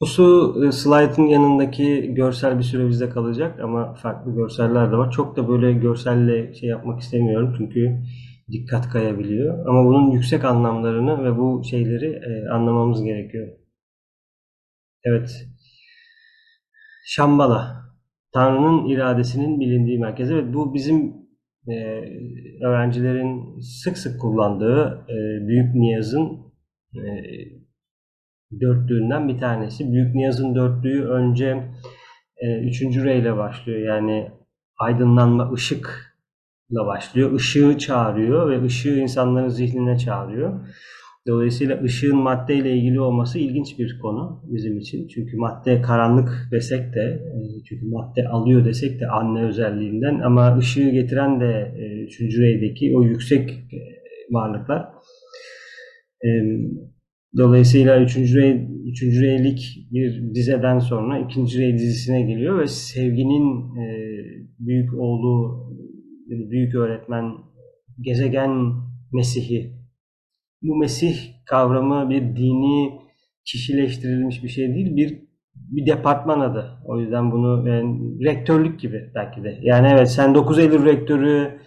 [0.00, 5.10] Bu su e, slaytın yanındaki görsel bir süre bizde kalacak ama farklı görseller de var.
[5.10, 8.00] Çok da böyle görselle şey yapmak istemiyorum çünkü
[8.52, 9.66] dikkat kayabiliyor.
[9.66, 13.48] Ama bunun yüksek anlamlarını ve bu şeyleri e, anlamamız gerekiyor.
[15.04, 15.46] Evet.
[17.06, 17.80] Şambala.
[18.32, 20.30] Tanrı'nın iradesinin bilindiği merkez.
[20.30, 21.14] Evet bu bizim
[21.68, 21.74] e,
[22.64, 26.52] öğrencilerin sık sık kullandığı e, Büyük Niyaz'ın
[26.94, 27.00] e,
[28.60, 29.92] dörtlüğünden bir tanesi.
[29.92, 31.64] Büyük Niyaz'ın dörtlüğü önce
[32.36, 33.78] e, üçüncü reyle başlıyor.
[33.80, 34.30] Yani
[34.78, 37.32] aydınlanma, ışıkla başlıyor.
[37.32, 40.68] Işığı çağırıyor ve ışığı insanların zihnine çağırıyor.
[41.28, 45.08] Dolayısıyla ışığın maddeyle ilgili olması ilginç bir konu bizim için.
[45.08, 50.90] Çünkü madde karanlık desek de, e, çünkü madde alıyor desek de anne özelliğinden ama ışığı
[50.90, 53.78] getiren de e, üçüncü reydeki o yüksek e,
[54.30, 54.88] varlıklar.
[57.36, 58.16] Dolayısıyla 3.
[58.16, 59.02] Rey, 3.
[59.02, 61.58] Rey'lik bir dizeden sonra 2.
[61.58, 63.86] Rey dizisine geliyor ve sevginin e,
[64.58, 65.66] büyük oğlu,
[66.26, 67.32] büyük öğretmen,
[68.00, 68.72] gezegen
[69.12, 69.80] Mesih'i.
[70.62, 71.16] Bu Mesih
[71.46, 73.00] kavramı bir dini
[73.44, 76.66] kişileştirilmiş bir şey değil, bir bir departman adı.
[76.84, 79.58] O yüzden bunu yani, rektörlük gibi belki de.
[79.62, 81.60] Yani evet sen 9 Eylül rektörü,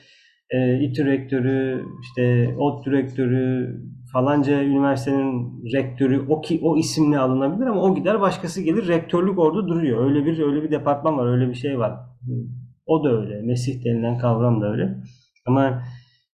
[0.49, 3.76] e, İTÜ rektörü, işte ODTÜ rektörü,
[4.13, 9.67] falanca üniversitenin rektörü o ki o isimle alınabilir ama o gider başkası gelir rektörlük orada
[9.67, 10.06] duruyor.
[10.06, 11.99] Öyle bir öyle bir departman var, öyle bir şey var.
[12.86, 13.41] O da öyle.
[13.41, 14.97] Mesih denilen kavram da öyle.
[15.45, 15.84] Ama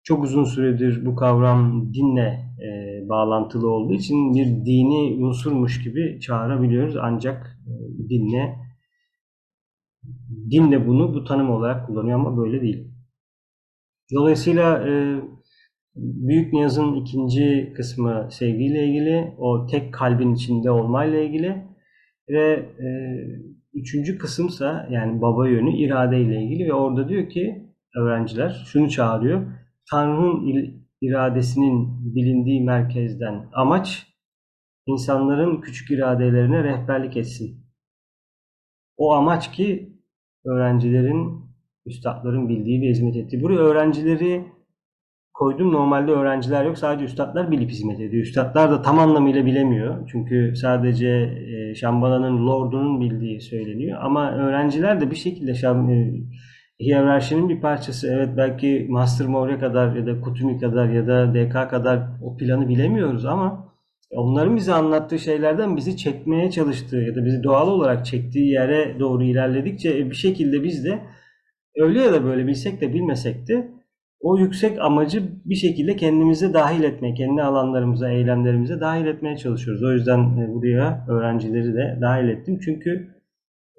[0.03, 2.69] çok uzun süredir bu kavram dinle e,
[3.09, 6.97] bağlantılı olduğu için bir dini unsurmuş gibi çağırabiliyoruz.
[6.97, 7.73] Ancak e,
[8.09, 8.55] dinle
[10.51, 12.87] dinle bunu bu tanım olarak kullanıyor ama böyle değil.
[14.15, 15.21] Dolayısıyla e,
[16.01, 21.63] Büyük Niyaz'ın ikinci kısmı sevgiyle ilgili, o tek kalbin içinde olmayla ilgili
[22.29, 22.87] ve e,
[23.73, 29.45] üçüncü kısımsa yani baba yönü iradeyle ilgili ve orada diyor ki öğrenciler şunu çağırıyor.
[29.91, 34.07] Tanrı'nın iradesinin bilindiği merkezden amaç
[34.85, 37.65] insanların küçük iradelerine rehberlik etsin.
[38.97, 39.93] O amaç ki
[40.45, 41.49] öğrencilerin,
[41.85, 43.41] üstadların bildiği ve hizmet ettiği.
[43.41, 44.58] Buraya öğrencileri
[45.39, 45.71] koydum.
[45.71, 46.77] Normalde öğrenciler yok.
[46.77, 48.23] Sadece üstadlar bilip hizmet ediyor.
[48.23, 50.09] Üstadlar da tam anlamıyla bilemiyor.
[50.11, 53.99] Çünkü sadece e, Şambala'nın Lord'unun bildiği söyleniyor.
[54.01, 56.13] Ama öğrenciler de bir şekilde Şam, e,
[56.79, 58.07] hiyerarşinin bir parçası.
[58.07, 62.69] Evet belki Master Moria kadar ya da Kutumi kadar ya da DK kadar o planı
[62.69, 63.69] bilemiyoruz ama
[64.11, 69.23] onların bize anlattığı şeylerden bizi çekmeye çalıştığı ya da bizi doğal olarak çektiği yere doğru
[69.23, 70.99] ilerledikçe e, bir şekilde biz de
[71.77, 73.78] öyle ya da böyle bilsek de bilmesek de
[74.19, 79.83] o yüksek amacı bir şekilde kendimize dahil etmeye, kendi alanlarımıza, eylemlerimize dahil etmeye çalışıyoruz.
[79.83, 82.59] O yüzden e, buraya öğrencileri de dahil ettim.
[82.65, 82.89] Çünkü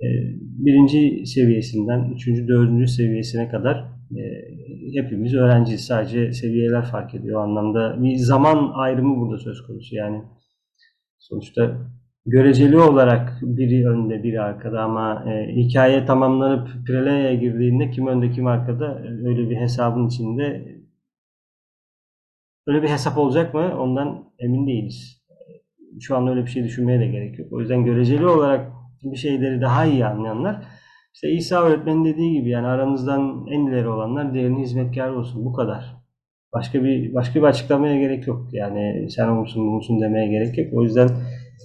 [0.02, 0.06] e,
[0.40, 3.76] birinci seviyesinden üçüncü, dördüncü seviyesine kadar
[4.16, 4.22] e,
[4.94, 5.84] hepimiz öğrenciyiz.
[5.84, 8.02] Sadece seviyeler fark ediyor o anlamda.
[8.02, 9.96] Bir zaman ayrımı burada söz konusu.
[9.96, 10.22] Yani
[11.18, 11.76] sonuçta
[12.26, 18.46] göreceli olarak biri önde biri arkada ama e, hikaye tamamlanıp Prelea'ya girdiğinde kim önde kim
[18.46, 20.76] arkada öyle bir hesabın içinde
[22.66, 25.20] öyle bir hesap olacak mı ondan emin değiliz.
[26.00, 27.52] Şu an öyle bir şey düşünmeye de gerek yok.
[27.52, 30.64] O yüzden göreceli olarak bir şeyleri daha iyi anlayanlar
[31.14, 35.44] işte İsa öğretmenin dediği gibi yani aranızdan en ileri olanlar diğerinin hizmetkarı olsun.
[35.44, 35.96] Bu kadar.
[36.52, 38.48] Başka bir başka bir açıklamaya gerek yok.
[38.52, 40.68] Yani sen olmuşsun bu musun demeye gerek yok.
[40.72, 41.08] O yüzden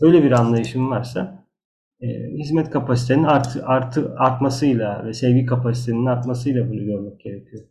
[0.01, 1.45] öyle bir anlayışım varsa
[2.01, 7.63] e, hizmet kapasitenin artı, artı artmasıyla ve sevgi kapasitenin artmasıyla bunu görmek gerekiyor.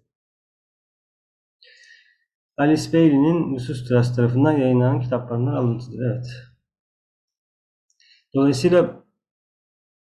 [2.57, 6.07] Alice Bailey'nin Lusus Trust tarafından yayınlanan kitaplarından alıntıdır.
[6.07, 6.27] Evet.
[8.35, 9.05] Dolayısıyla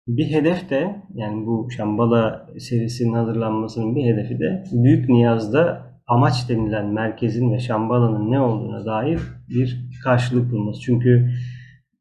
[0.08, 6.86] bir hedef de yani bu Şambala serisinin hazırlanmasının bir hedefi de Büyük Niyaz'da amaç denilen
[6.94, 10.82] merkezin ve Şambala'nın ne olduğuna dair bir karşılık bulması.
[10.82, 11.32] Çünkü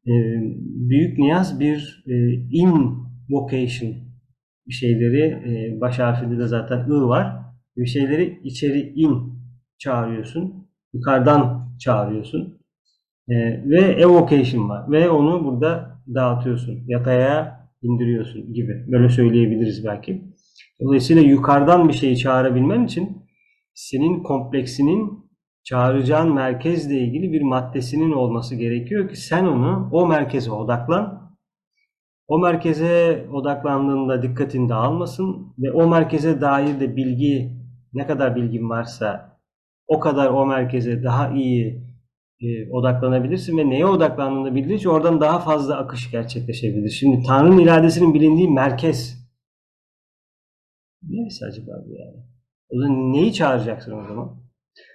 [0.07, 0.13] e,
[0.89, 2.13] Büyük Niyaz bir e,
[2.51, 3.95] invocation
[4.67, 7.41] bir şeyleri e, baş harfinde de zaten I var.
[7.77, 9.33] Bir şeyleri içeri in
[9.77, 10.67] çağırıyorsun.
[10.93, 12.61] Yukarıdan çağırıyorsun.
[13.29, 13.35] E,
[13.69, 14.91] ve evocation var.
[14.91, 16.83] Ve onu burada dağıtıyorsun.
[16.87, 18.85] Yataya indiriyorsun gibi.
[18.87, 20.21] Böyle söyleyebiliriz belki.
[20.81, 23.17] Dolayısıyla yukarıdan bir şeyi çağırabilmen için
[23.73, 25.20] senin kompleksinin
[25.63, 31.31] çağıracağın merkezle ilgili bir maddesinin olması gerekiyor ki sen onu o merkeze odaklan.
[32.27, 37.51] O merkeze odaklandığında dikkatin dağılmasın ve o merkeze dair de bilgi
[37.93, 39.39] ne kadar bilgin varsa
[39.87, 41.83] o kadar o merkeze daha iyi
[42.41, 46.89] e, odaklanabilirsin ve neye odaklandığını bildiğin için oradan daha fazla akış gerçekleşebilir.
[46.89, 49.21] Şimdi Tanrı'nın iradesinin bilindiği merkez
[51.03, 52.23] neresi acaba bu yani?
[52.69, 54.41] O zaman neyi çağıracaksın o zaman?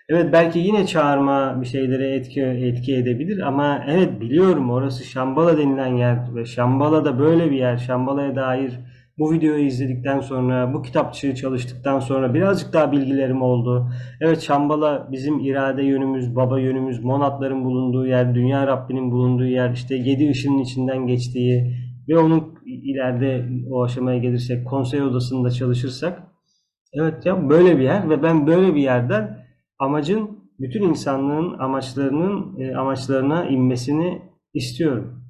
[0.09, 5.97] Evet belki yine çağırma bir şeylere etki etki edebilir ama evet biliyorum orası Şambala denilen
[5.97, 7.77] yer ve Şambala da böyle bir yer.
[7.77, 8.73] Şambala'ya dair
[9.19, 13.91] bu videoyu izledikten sonra, bu kitapçığı çalıştıktan sonra birazcık daha bilgilerim oldu.
[14.21, 19.95] Evet Şambala bizim irade yönümüz, baba yönümüz, monatların bulunduğu yer, dünya Rabbinin bulunduğu yer, işte
[19.95, 21.77] yedi ışının içinden geçtiği
[22.09, 26.23] ve onun ileride o aşamaya gelirsek konsey odasında çalışırsak
[26.95, 29.36] evet ya böyle bir yer ve ben böyle bir yerden
[29.79, 34.23] amacın bütün insanlığın amaçlarının e, amaçlarına inmesini
[34.55, 35.25] istiyorum.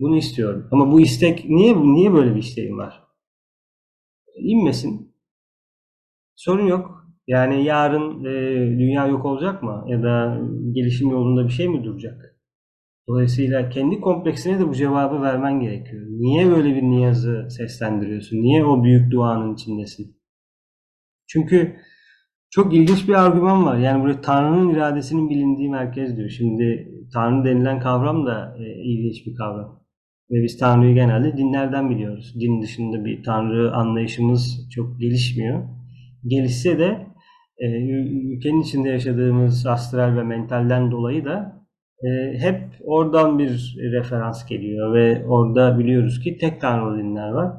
[0.00, 0.68] Bunu istiyorum.
[0.72, 3.04] Ama bu istek niye niye böyle bir isteğim var?
[4.36, 5.14] İnmesin.
[6.36, 7.04] Sorun yok.
[7.26, 8.32] Yani yarın e,
[8.78, 9.84] dünya yok olacak mı?
[9.88, 10.40] Ya da
[10.72, 12.34] gelişim yolunda bir şey mi duracak?
[13.08, 16.06] Dolayısıyla kendi kompleksine de bu cevabı vermen gerekiyor.
[16.08, 18.36] Niye böyle bir niyazı seslendiriyorsun?
[18.36, 20.16] Niye o büyük duanın içindesin?
[21.26, 21.76] Çünkü
[22.54, 23.78] çok ilginç bir argüman var.
[23.78, 26.28] Yani burada Tanrı'nın iradesinin bilindiği merkez diyor.
[26.28, 29.80] Şimdi Tanrı denilen kavram da e, ilginç bir kavram.
[30.30, 32.34] Ve biz Tanrı'yı genelde dinlerden biliyoruz.
[32.40, 35.68] Din dışında bir Tanrı anlayışımız çok gelişmiyor.
[36.26, 37.06] Gelişse de
[37.58, 37.66] e,
[38.34, 41.66] ülkenin içinde yaşadığımız astral ve mentalden dolayı da
[42.02, 47.52] e, hep oradan bir referans geliyor ve orada biliyoruz ki tek Tanrı dinler var.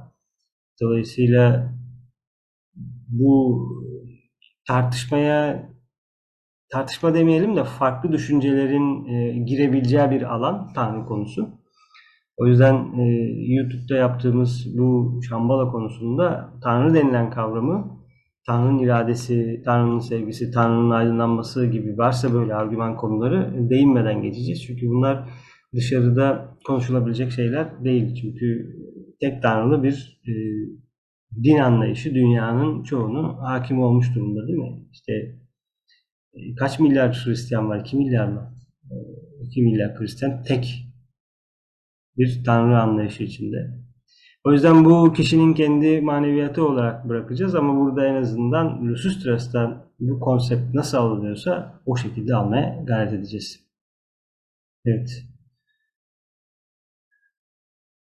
[0.81, 1.73] Dolayısıyla
[3.07, 3.65] bu
[4.67, 5.69] tartışmaya
[6.71, 11.49] tartışma demeyelim de farklı düşüncelerin e, girebileceği bir alan Tanrı konusu.
[12.37, 13.03] O yüzden e,
[13.53, 17.95] YouTube'da yaptığımız bu Şambala konusunda Tanrı denilen kavramı
[18.47, 24.63] Tanrı'nın iradesi, Tanrı'nın sevgisi, Tanrı'nın aydınlanması gibi varsa böyle argüman konuları değinmeden geçeceğiz.
[24.63, 25.29] Çünkü bunlar
[25.75, 28.15] dışarıda konuşulabilecek şeyler değil.
[28.21, 28.75] Çünkü
[29.21, 30.33] tek tanrılı bir e,
[31.43, 34.87] din anlayışı dünyanın çoğunu hakim olmuş durumda değil mi?
[34.91, 35.13] İşte
[36.33, 37.79] e, kaç milyar Hristiyan var?
[37.79, 38.55] 2 milyar mı?
[38.91, 38.95] E,
[39.45, 40.85] 2 milyar Hristiyan tek
[42.17, 43.85] bir tanrı anlayışı içinde.
[44.43, 50.73] O yüzden bu kişinin kendi maneviyatı olarak bırakacağız ama burada en azından Lusustras'tan bu konsept
[50.73, 53.59] nasıl alınıyorsa o şekilde almaya gayret edeceğiz.
[54.85, 55.23] Evet.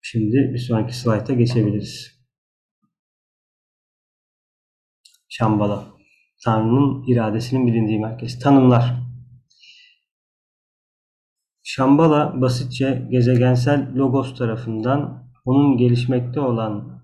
[0.02, 2.19] Şimdi bir sonraki slayta geçebiliriz.
[5.30, 5.86] Şambala.
[6.44, 8.38] Tanrı'nın iradesinin bilindiği merkez.
[8.38, 8.94] Tanımlar.
[11.62, 17.02] Şambala basitçe gezegensel logos tarafından onun gelişmekte olan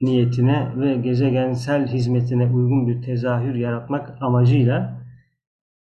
[0.00, 5.04] niyetine ve gezegensel hizmetine uygun bir tezahür yaratmak amacıyla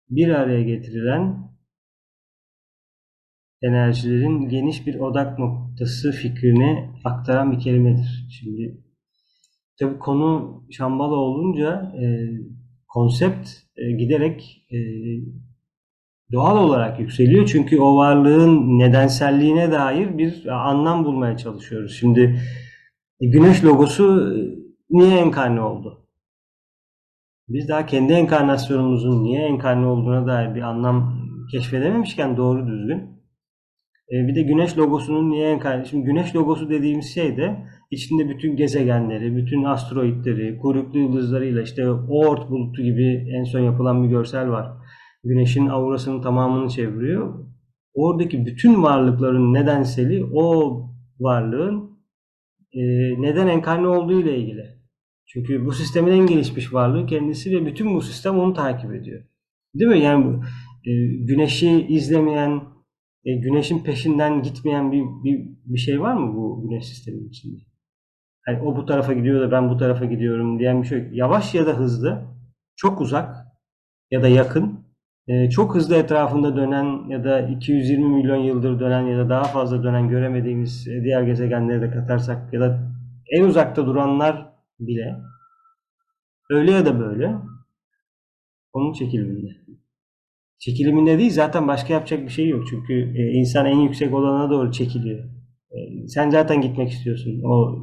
[0.10, 1.52] bir araya getirilen
[3.62, 8.28] enerjilerin geniş bir odak noktası fikrini aktaran bir kelimedir.
[8.32, 8.87] Şimdi
[9.80, 12.06] tabi konu Şambala olunca e,
[12.88, 14.78] konsept e, giderek e,
[16.32, 17.46] doğal olarak yükseliyor.
[17.46, 21.98] Çünkü o varlığın nedenselliğine dair bir anlam bulmaya çalışıyoruz.
[22.00, 22.42] Şimdi
[23.20, 24.40] e, güneş logosu e,
[24.90, 26.04] niye enkarne oldu?
[27.50, 33.17] Biz daha kendi enkarnasyonumuzun niye enkarne olduğuna dair bir anlam keşfedememişken doğru düzgün.
[34.12, 35.86] E, bir de güneş logosunun niye enkarne...
[35.86, 42.50] Şimdi güneş logosu dediğimiz şey de içinde bütün gezegenleri, bütün asteroidleri, kuyruklu yıldızlarıyla işte Oort
[42.50, 44.78] bulutu gibi en son yapılan bir görsel var
[45.24, 47.46] Güneşin aurasının tamamını çeviriyor.
[47.94, 50.82] Oradaki bütün varlıkların nedenseli o
[51.20, 52.00] varlığın
[52.74, 52.82] e,
[53.22, 54.78] neden enkarne olduğu ile ilgili.
[55.26, 59.24] Çünkü bu sistemin en gelişmiş varlığı kendisi ve bütün bu sistem onu takip ediyor.
[59.76, 60.00] Değil mi?
[60.00, 60.40] Yani
[60.86, 60.92] e,
[61.26, 62.62] güneşi izlemeyen,
[63.28, 67.62] e, güneşin peşinden gitmeyen bir, bir, bir şey var mı bu güneş sisteminin içinde?
[68.48, 71.08] Yani o bu tarafa gidiyor da ben bu tarafa gidiyorum diyen bir şey yok.
[71.12, 72.28] Yavaş ya da hızlı,
[72.76, 73.36] çok uzak
[74.12, 74.86] ya da yakın,
[75.28, 79.84] e, çok hızlı etrafında dönen ya da 220 milyon yıldır dönen ya da daha fazla
[79.84, 82.80] dönen göremediğimiz e, diğer gezegenleri de katarsak ya da
[83.32, 85.16] en uzakta duranlar bile
[86.50, 87.36] öyle ya da böyle
[88.74, 89.52] onun çekiliminde.
[90.60, 92.64] Çekiliminde değil zaten başka yapacak bir şey yok.
[92.70, 95.24] Çünkü e, insan en yüksek olana doğru çekiliyor.
[95.72, 97.42] E, sen zaten gitmek istiyorsun.
[97.44, 97.80] O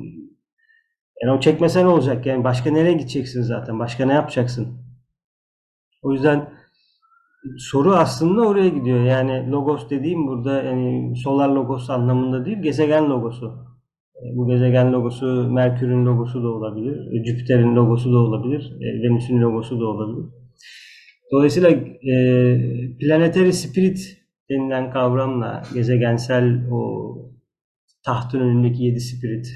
[1.22, 2.26] yani o çekmese ne olacak?
[2.26, 3.78] Yani başka nereye gideceksin zaten?
[3.78, 4.68] Başka ne yapacaksın?
[6.02, 6.48] O yüzden
[7.58, 9.04] soru aslında oraya gidiyor.
[9.04, 13.54] Yani logos dediğim burada yani solar logos anlamında değil, gezegen logosu.
[14.16, 19.42] E, bu gezegen logosu Merkür'ün logosu da olabilir, e, Jüpiter'in logosu da olabilir, e, Venüs'ün
[19.42, 20.26] logosu da olabilir.
[21.34, 22.16] Dolayısıyla e,
[22.98, 24.18] planetary spirit
[24.50, 27.04] denilen kavramla gezegensel o
[28.04, 29.46] tahtın önündeki yedi spirit,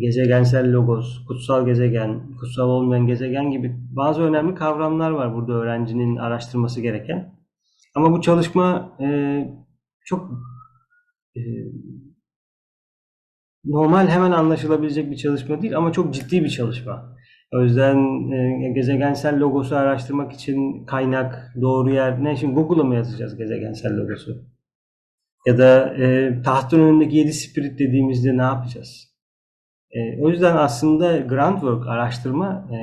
[0.00, 6.80] gezegensel logos, kutsal gezegen, kutsal olmayan gezegen gibi bazı önemli kavramlar var burada öğrencinin araştırması
[6.80, 7.34] gereken.
[7.94, 9.08] Ama bu çalışma e,
[10.04, 10.30] çok
[11.36, 11.40] e,
[13.64, 17.16] normal hemen anlaşılabilecek bir çalışma değil ama çok ciddi bir çalışma.
[17.52, 17.96] O yüzden
[18.32, 22.36] e, gezegensel logosu araştırmak için kaynak, doğru yer ne?
[22.36, 24.44] Şimdi Google'a mı yazacağız gezegensel logosu?
[25.46, 29.16] Ya da e, tahtın önündeki yedi spirit dediğimizde ne yapacağız?
[29.90, 32.78] E, o yüzden aslında groundwork, araştırma e,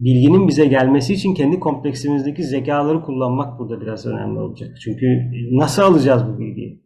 [0.00, 4.70] bilginin bize gelmesi için kendi kompleksimizdeki zekaları kullanmak burada biraz önemli olacak.
[4.84, 6.82] Çünkü nasıl alacağız bu bilgiyi?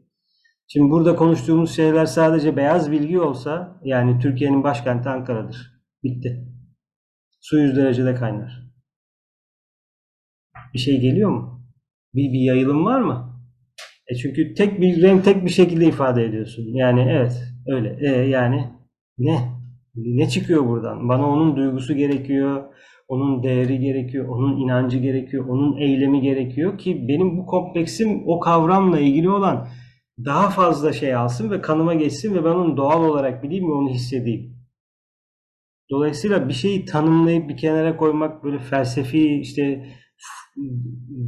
[0.68, 5.76] Şimdi burada konuştuğumuz şeyler sadece beyaz bilgi olsa yani Türkiye'nin başkenti Ankara'dır.
[6.07, 6.45] Bitti.
[7.41, 8.67] Su 100 derecede kaynar.
[10.75, 11.67] Bir şey geliyor mu?
[12.15, 13.41] Bir, bir yayılım var mı?
[14.09, 16.63] E çünkü tek bir renk tek bir şekilde ifade ediyorsun.
[16.75, 17.97] Yani evet öyle.
[18.01, 18.71] E yani
[19.19, 19.39] ne?
[19.95, 21.09] Ne çıkıyor buradan?
[21.09, 22.65] Bana onun duygusu gerekiyor,
[23.09, 29.01] onun değeri gerekiyor, onun inancı gerekiyor, onun eylemi gerekiyor ki benim bu kompleksim o kavramla
[29.01, 29.69] ilgili olan
[30.25, 33.91] daha fazla şey alsın ve kanıma geçsin ve ben onu doğal olarak bileyim ve onu
[33.91, 34.56] hissedeyim.
[35.91, 39.87] Dolayısıyla bir şeyi tanımlayıp bir kenara koymak böyle felsefi işte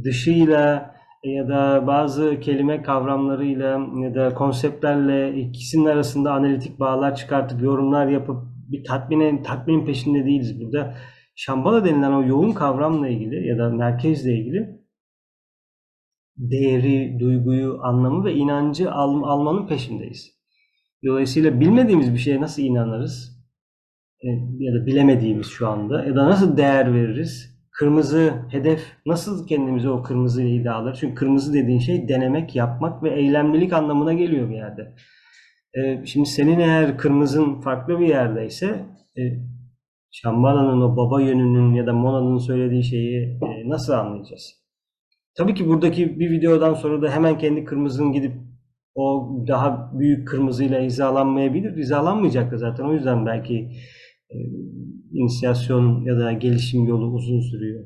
[0.03, 8.07] dışıyla ya da bazı kelime kavramlarıyla ya da konseptlerle ikisinin arasında analitik bağlar çıkartıp yorumlar
[8.07, 8.37] yapıp
[8.71, 10.95] bir tatminin tatminin peşinde değiliz burada.
[11.35, 14.79] Şambala denilen o yoğun kavramla ilgili ya da merkezle ilgili
[16.37, 20.39] değeri, duyguyu, anlamı ve inancı al, almanın peşindeyiz.
[21.05, 23.38] Dolayısıyla bilmediğimiz bir şeye nasıl inanırız?
[24.23, 24.27] E,
[24.59, 27.59] ya da bilemediğimiz şu anda ya da nasıl değer veririz?
[27.71, 30.97] Kırmızı hedef nasıl kendimize o kırmızı ile alır?
[30.99, 34.95] Çünkü kırmızı dediğin şey denemek, yapmak ve eylemlilik anlamına geliyor bir yerde.
[35.73, 38.85] E, şimdi senin eğer kırmızın farklı bir yerdeyse
[39.17, 39.21] e,
[40.11, 44.59] Şambala'nın o baba yönünün ya da Mona'nın söylediği şeyi e, nasıl anlayacağız?
[45.37, 48.33] Tabii ki buradaki bir videodan sonra da hemen kendi kırmızının gidip
[48.95, 51.77] o daha büyük kırmızıyla hizalanmayabilir.
[51.77, 52.83] Hizalanmayacak da zaten.
[52.83, 53.71] O yüzden belki
[54.29, 54.37] e,
[55.11, 57.85] inisiyasyon ya da gelişim yolu uzun sürüyor.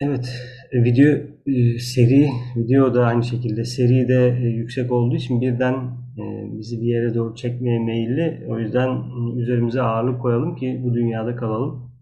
[0.00, 0.28] Evet,
[0.72, 1.10] e, video
[1.46, 6.02] e, seri, video da aynı şekilde seri de e, yüksek olduğu için birden
[6.58, 8.46] bizi bir yere doğru çekmeye meyilli.
[8.48, 9.02] O yüzden
[9.36, 11.92] üzerimize ağırlık koyalım ki bu dünyada kalalım.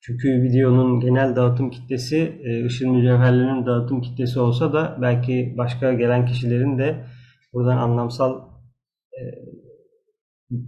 [0.00, 6.26] Çünkü videonun genel dağıtım kitlesi e, ışın mücevherlerinin dağıtım kitlesi olsa da belki başka gelen
[6.26, 7.04] kişilerin de
[7.52, 8.40] buradan anlamsal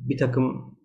[0.08, 0.76] bir takım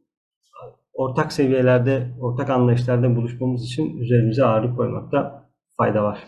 [0.93, 6.19] ortak seviyelerde, ortak anlayışlarda buluşmamız için üzerimize ağırlık koymakta fayda var.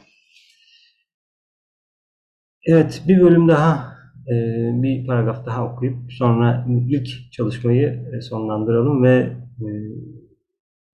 [2.68, 3.94] Evet, bir bölüm daha,
[4.28, 4.34] e,
[4.84, 9.38] bir paragraf daha okuyup sonra ilk çalışmayı sonlandıralım ve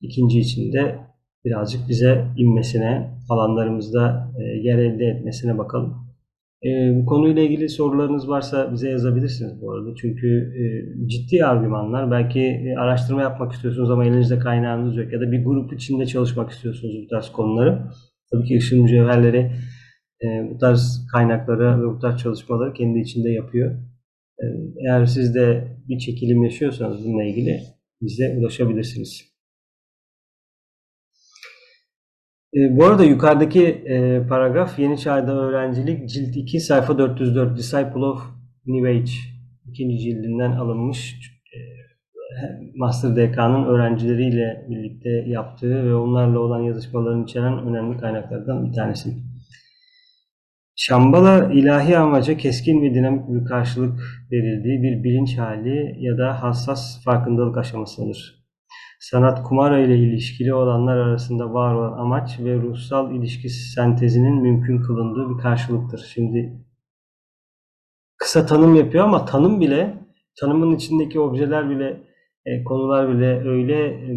[0.01, 0.99] ikinci içinde
[1.45, 6.08] birazcık bize inmesine, alanlarımızda e, yer elde etmesine bakalım.
[6.65, 9.95] E, bu konuyla ilgili sorularınız varsa bize yazabilirsiniz bu arada.
[10.01, 10.63] Çünkü e,
[11.07, 12.11] ciddi argümanlar.
[12.11, 15.13] Belki araştırma yapmak istiyorsunuz ama elinizde kaynağınız yok.
[15.13, 17.83] Ya da bir grup içinde çalışmak istiyorsunuz bu tarz konuları.
[18.31, 19.51] Tabii ki ışın mücevherleri
[20.51, 23.75] bu tarz kaynakları ve bu tarz çalışmaları kendi içinde yapıyor.
[24.85, 27.59] Eğer siz de bir çekilim yaşıyorsanız bununla ilgili
[28.01, 29.28] bize ulaşabilirsiniz.
[32.53, 38.21] E, bu arada yukarıdaki e, paragraf Yeni Çağda Öğrencilik cilt 2 sayfa 404 Disciple of
[38.65, 39.11] New Age
[39.67, 41.15] ikinci cildinden alınmış.
[41.55, 41.59] E,
[42.75, 49.09] Master DK'nın öğrencileriyle birlikte yaptığı ve onlarla olan yazışmalarını içeren önemli kaynaklardan bir tanesi.
[50.75, 53.99] Şambala ilahi amaca keskin ve dinamik bir karşılık
[54.31, 58.38] verildiği bir bilinç hali ya da hassas farkındalık aşamasıdır.
[58.99, 65.29] Sanat kumara ile ilişkili olanlar arasında var olan amaç ve ruhsal ilişki sentezinin mümkün kılındığı
[65.29, 66.11] bir karşılıktır.
[66.13, 66.65] Şimdi
[68.17, 69.97] kısa tanım yapıyor ama tanım bile,
[70.39, 72.03] tanımın içindeki objeler bile,
[72.45, 74.09] e, konular bile öyle e,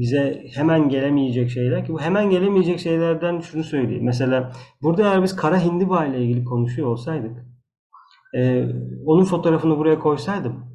[0.00, 4.04] bize hemen gelemeyecek şeyler ki bu hemen gelemeyecek şeylerden şunu söyleyeyim.
[4.04, 4.52] Mesela
[4.82, 7.46] burada eğer biz kara hindiba ile ilgili konuşuyor olsaydık,
[8.36, 8.68] e,
[9.06, 10.71] onun fotoğrafını buraya koysaydım,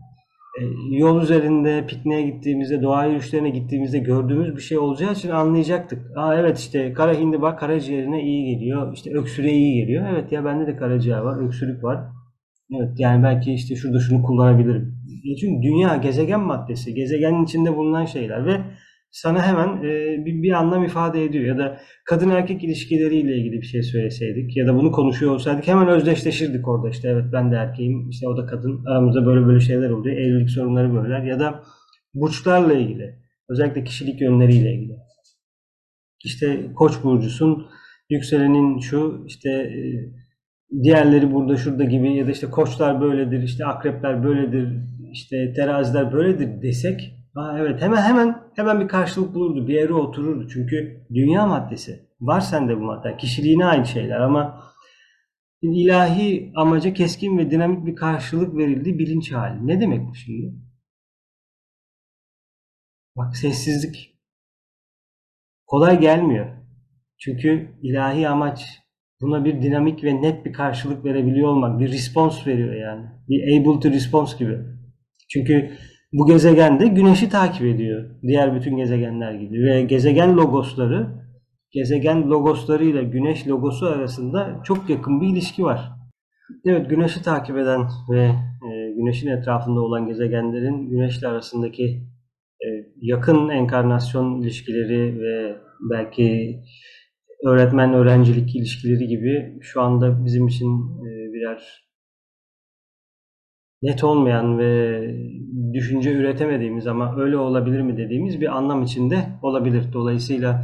[0.90, 6.18] yol üzerinde pikniğe gittiğimizde, doğa yürüyüşlerine gittiğimizde gördüğümüz bir şey olacağı için anlayacaktık.
[6.18, 10.06] Aa evet işte kara hindiba karaciğerine iyi geliyor, işte öksürüğe iyi geliyor.
[10.14, 12.00] Evet ya bende de karaciğer var, öksürük var.
[12.78, 14.98] Evet yani belki işte şurada şunu kullanabilirim.
[15.42, 18.62] Çünkü dünya gezegen maddesi, gezegenin içinde bulunan şeyler ve
[19.12, 21.46] sana hemen e, bir, bir anlam ifade ediyor.
[21.46, 25.88] Ya da kadın erkek ilişkileriyle ilgili bir şey söyleseydik ya da bunu konuşuyor olsaydık hemen
[25.88, 29.90] özdeşleşirdik orada işte evet ben de erkeğim işte o da kadın aramızda böyle böyle şeyler
[29.90, 30.18] oluyor.
[30.18, 31.64] Evlilik sorunları böyleler ya da
[32.14, 33.16] burçlarla ilgili
[33.50, 34.94] özellikle kişilik yönleriyle ilgili.
[36.26, 37.68] İşte koç burcusun
[38.10, 39.82] yükselenin şu işte e,
[40.84, 44.74] diğerleri burada şurada gibi ya da işte koçlar böyledir, işte akrepler böyledir,
[45.12, 49.68] işte teraziler böyledir desek Aa, evet hemen hemen hemen bir karşılık bulurdu.
[49.68, 50.48] Bir yere otururdu.
[50.50, 52.08] Çünkü dünya maddesi.
[52.22, 53.18] Var sende bu madde.
[53.18, 54.64] Kişiliğine ait şeyler ama
[55.62, 59.68] ilahi amaca keskin ve dinamik bir karşılık verildi bilinç hali.
[59.68, 60.54] Ne demek bu şimdi?
[63.16, 64.18] Bak sessizlik.
[65.66, 66.48] Kolay gelmiyor.
[67.18, 68.66] Çünkü ilahi amaç
[69.22, 73.06] buna bir dinamik ve net bir karşılık verebiliyor olmak, bir response veriyor yani.
[73.30, 74.60] Bir able to response gibi.
[75.30, 75.78] Çünkü
[76.14, 78.10] bu gezegen de Güneş'i takip ediyor.
[78.22, 79.64] Diğer bütün gezegenler gibi.
[79.64, 81.08] Ve gezegen logosları,
[81.72, 85.92] gezegen logosları ile Güneş logosu arasında çok yakın bir ilişki var.
[86.66, 88.26] Evet, Güneş'i takip eden ve
[88.72, 91.84] e, Güneş'in etrafında olan gezegenlerin Güneş'le arasındaki
[92.62, 92.68] e,
[93.02, 95.56] yakın enkarnasyon ilişkileri ve
[95.92, 96.60] belki
[97.46, 100.68] öğretmen-öğrencilik ilişkileri gibi şu anda bizim için
[101.00, 101.87] e, birer
[103.84, 105.02] net olmayan ve
[105.74, 109.84] düşünce üretemediğimiz ama öyle olabilir mi dediğimiz bir anlam içinde olabilir.
[109.94, 110.64] Dolayısıyla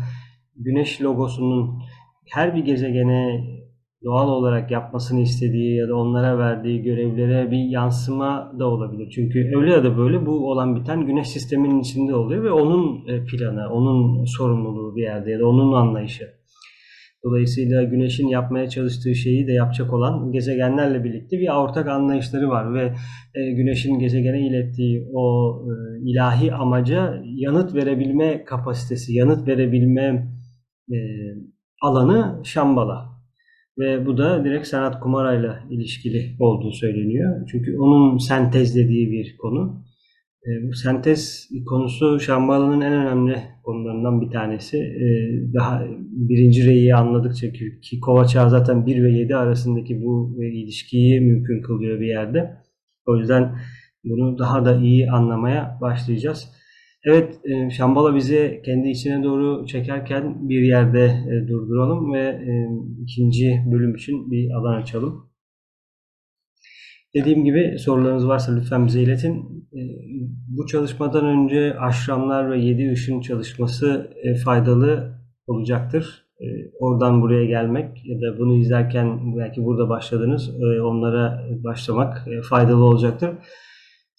[0.55, 1.80] güneş logosunun
[2.32, 3.43] her bir gezegene
[4.03, 9.09] doğal olarak yapmasını istediği ya da onlara verdiği görevlere bir yansıma da olabilir.
[9.16, 13.26] Çünkü öyle ya da böyle bu olan biten güneş sisteminin içinde oluyor ve onun e,
[13.26, 16.43] planı, onun sorumluluğu bir yerde ya da onun anlayışı.
[17.26, 22.93] Dolayısıyla Güneş'in yapmaya çalıştığı şeyi de yapacak olan gezegenlerle birlikte bir ortak anlayışları var ve
[23.36, 25.74] e, Güneş'in gezegene ilettiği o e,
[26.09, 30.28] ilahi amaca yanıt verebilme kapasitesi, yanıt verebilme
[30.91, 30.97] e,
[31.82, 33.13] alanı Şambala.
[33.80, 37.47] Ve bu da direkt Sanat Kumara'yla ilişkili olduğu söyleniyor.
[37.51, 39.84] Çünkü onun sentezlediği bir konu.
[40.46, 44.78] E, sentez konusu Şambala'nın en önemli konularından bir tanesi.
[44.78, 45.08] E,
[45.54, 51.22] daha birinci reyi anladıkça ki, ki Kova çağı zaten 1 ve 7 arasındaki bu ilişkiyi
[51.22, 52.58] mümkün kılıyor bir yerde.
[53.08, 53.56] O yüzden
[54.04, 56.50] bunu daha da iyi anlamaya başlayacağız.
[57.06, 62.52] Evet, e, Şambala bizi kendi içine doğru çekerken bir yerde e, durduralım ve e,
[63.04, 65.33] ikinci bölüm için bir alan açalım.
[67.16, 69.66] Dediğim gibi sorularınız varsa lütfen bize iletin.
[69.74, 69.80] Ee,
[70.47, 75.14] bu çalışmadan önce aşramlar ve yedi ışın çalışması e, faydalı
[75.47, 76.26] olacaktır.
[76.41, 76.45] Ee,
[76.80, 82.84] oradan buraya gelmek ya da bunu izlerken belki burada başladınız e, onlara başlamak e, faydalı
[82.84, 83.30] olacaktır.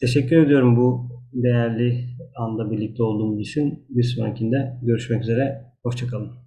[0.00, 2.04] Teşekkür ediyorum bu değerli
[2.36, 3.86] anda birlikte olduğumuz için.
[3.88, 5.64] Bir sonrakinde görüşmek üzere.
[5.82, 6.43] Hoşçakalın.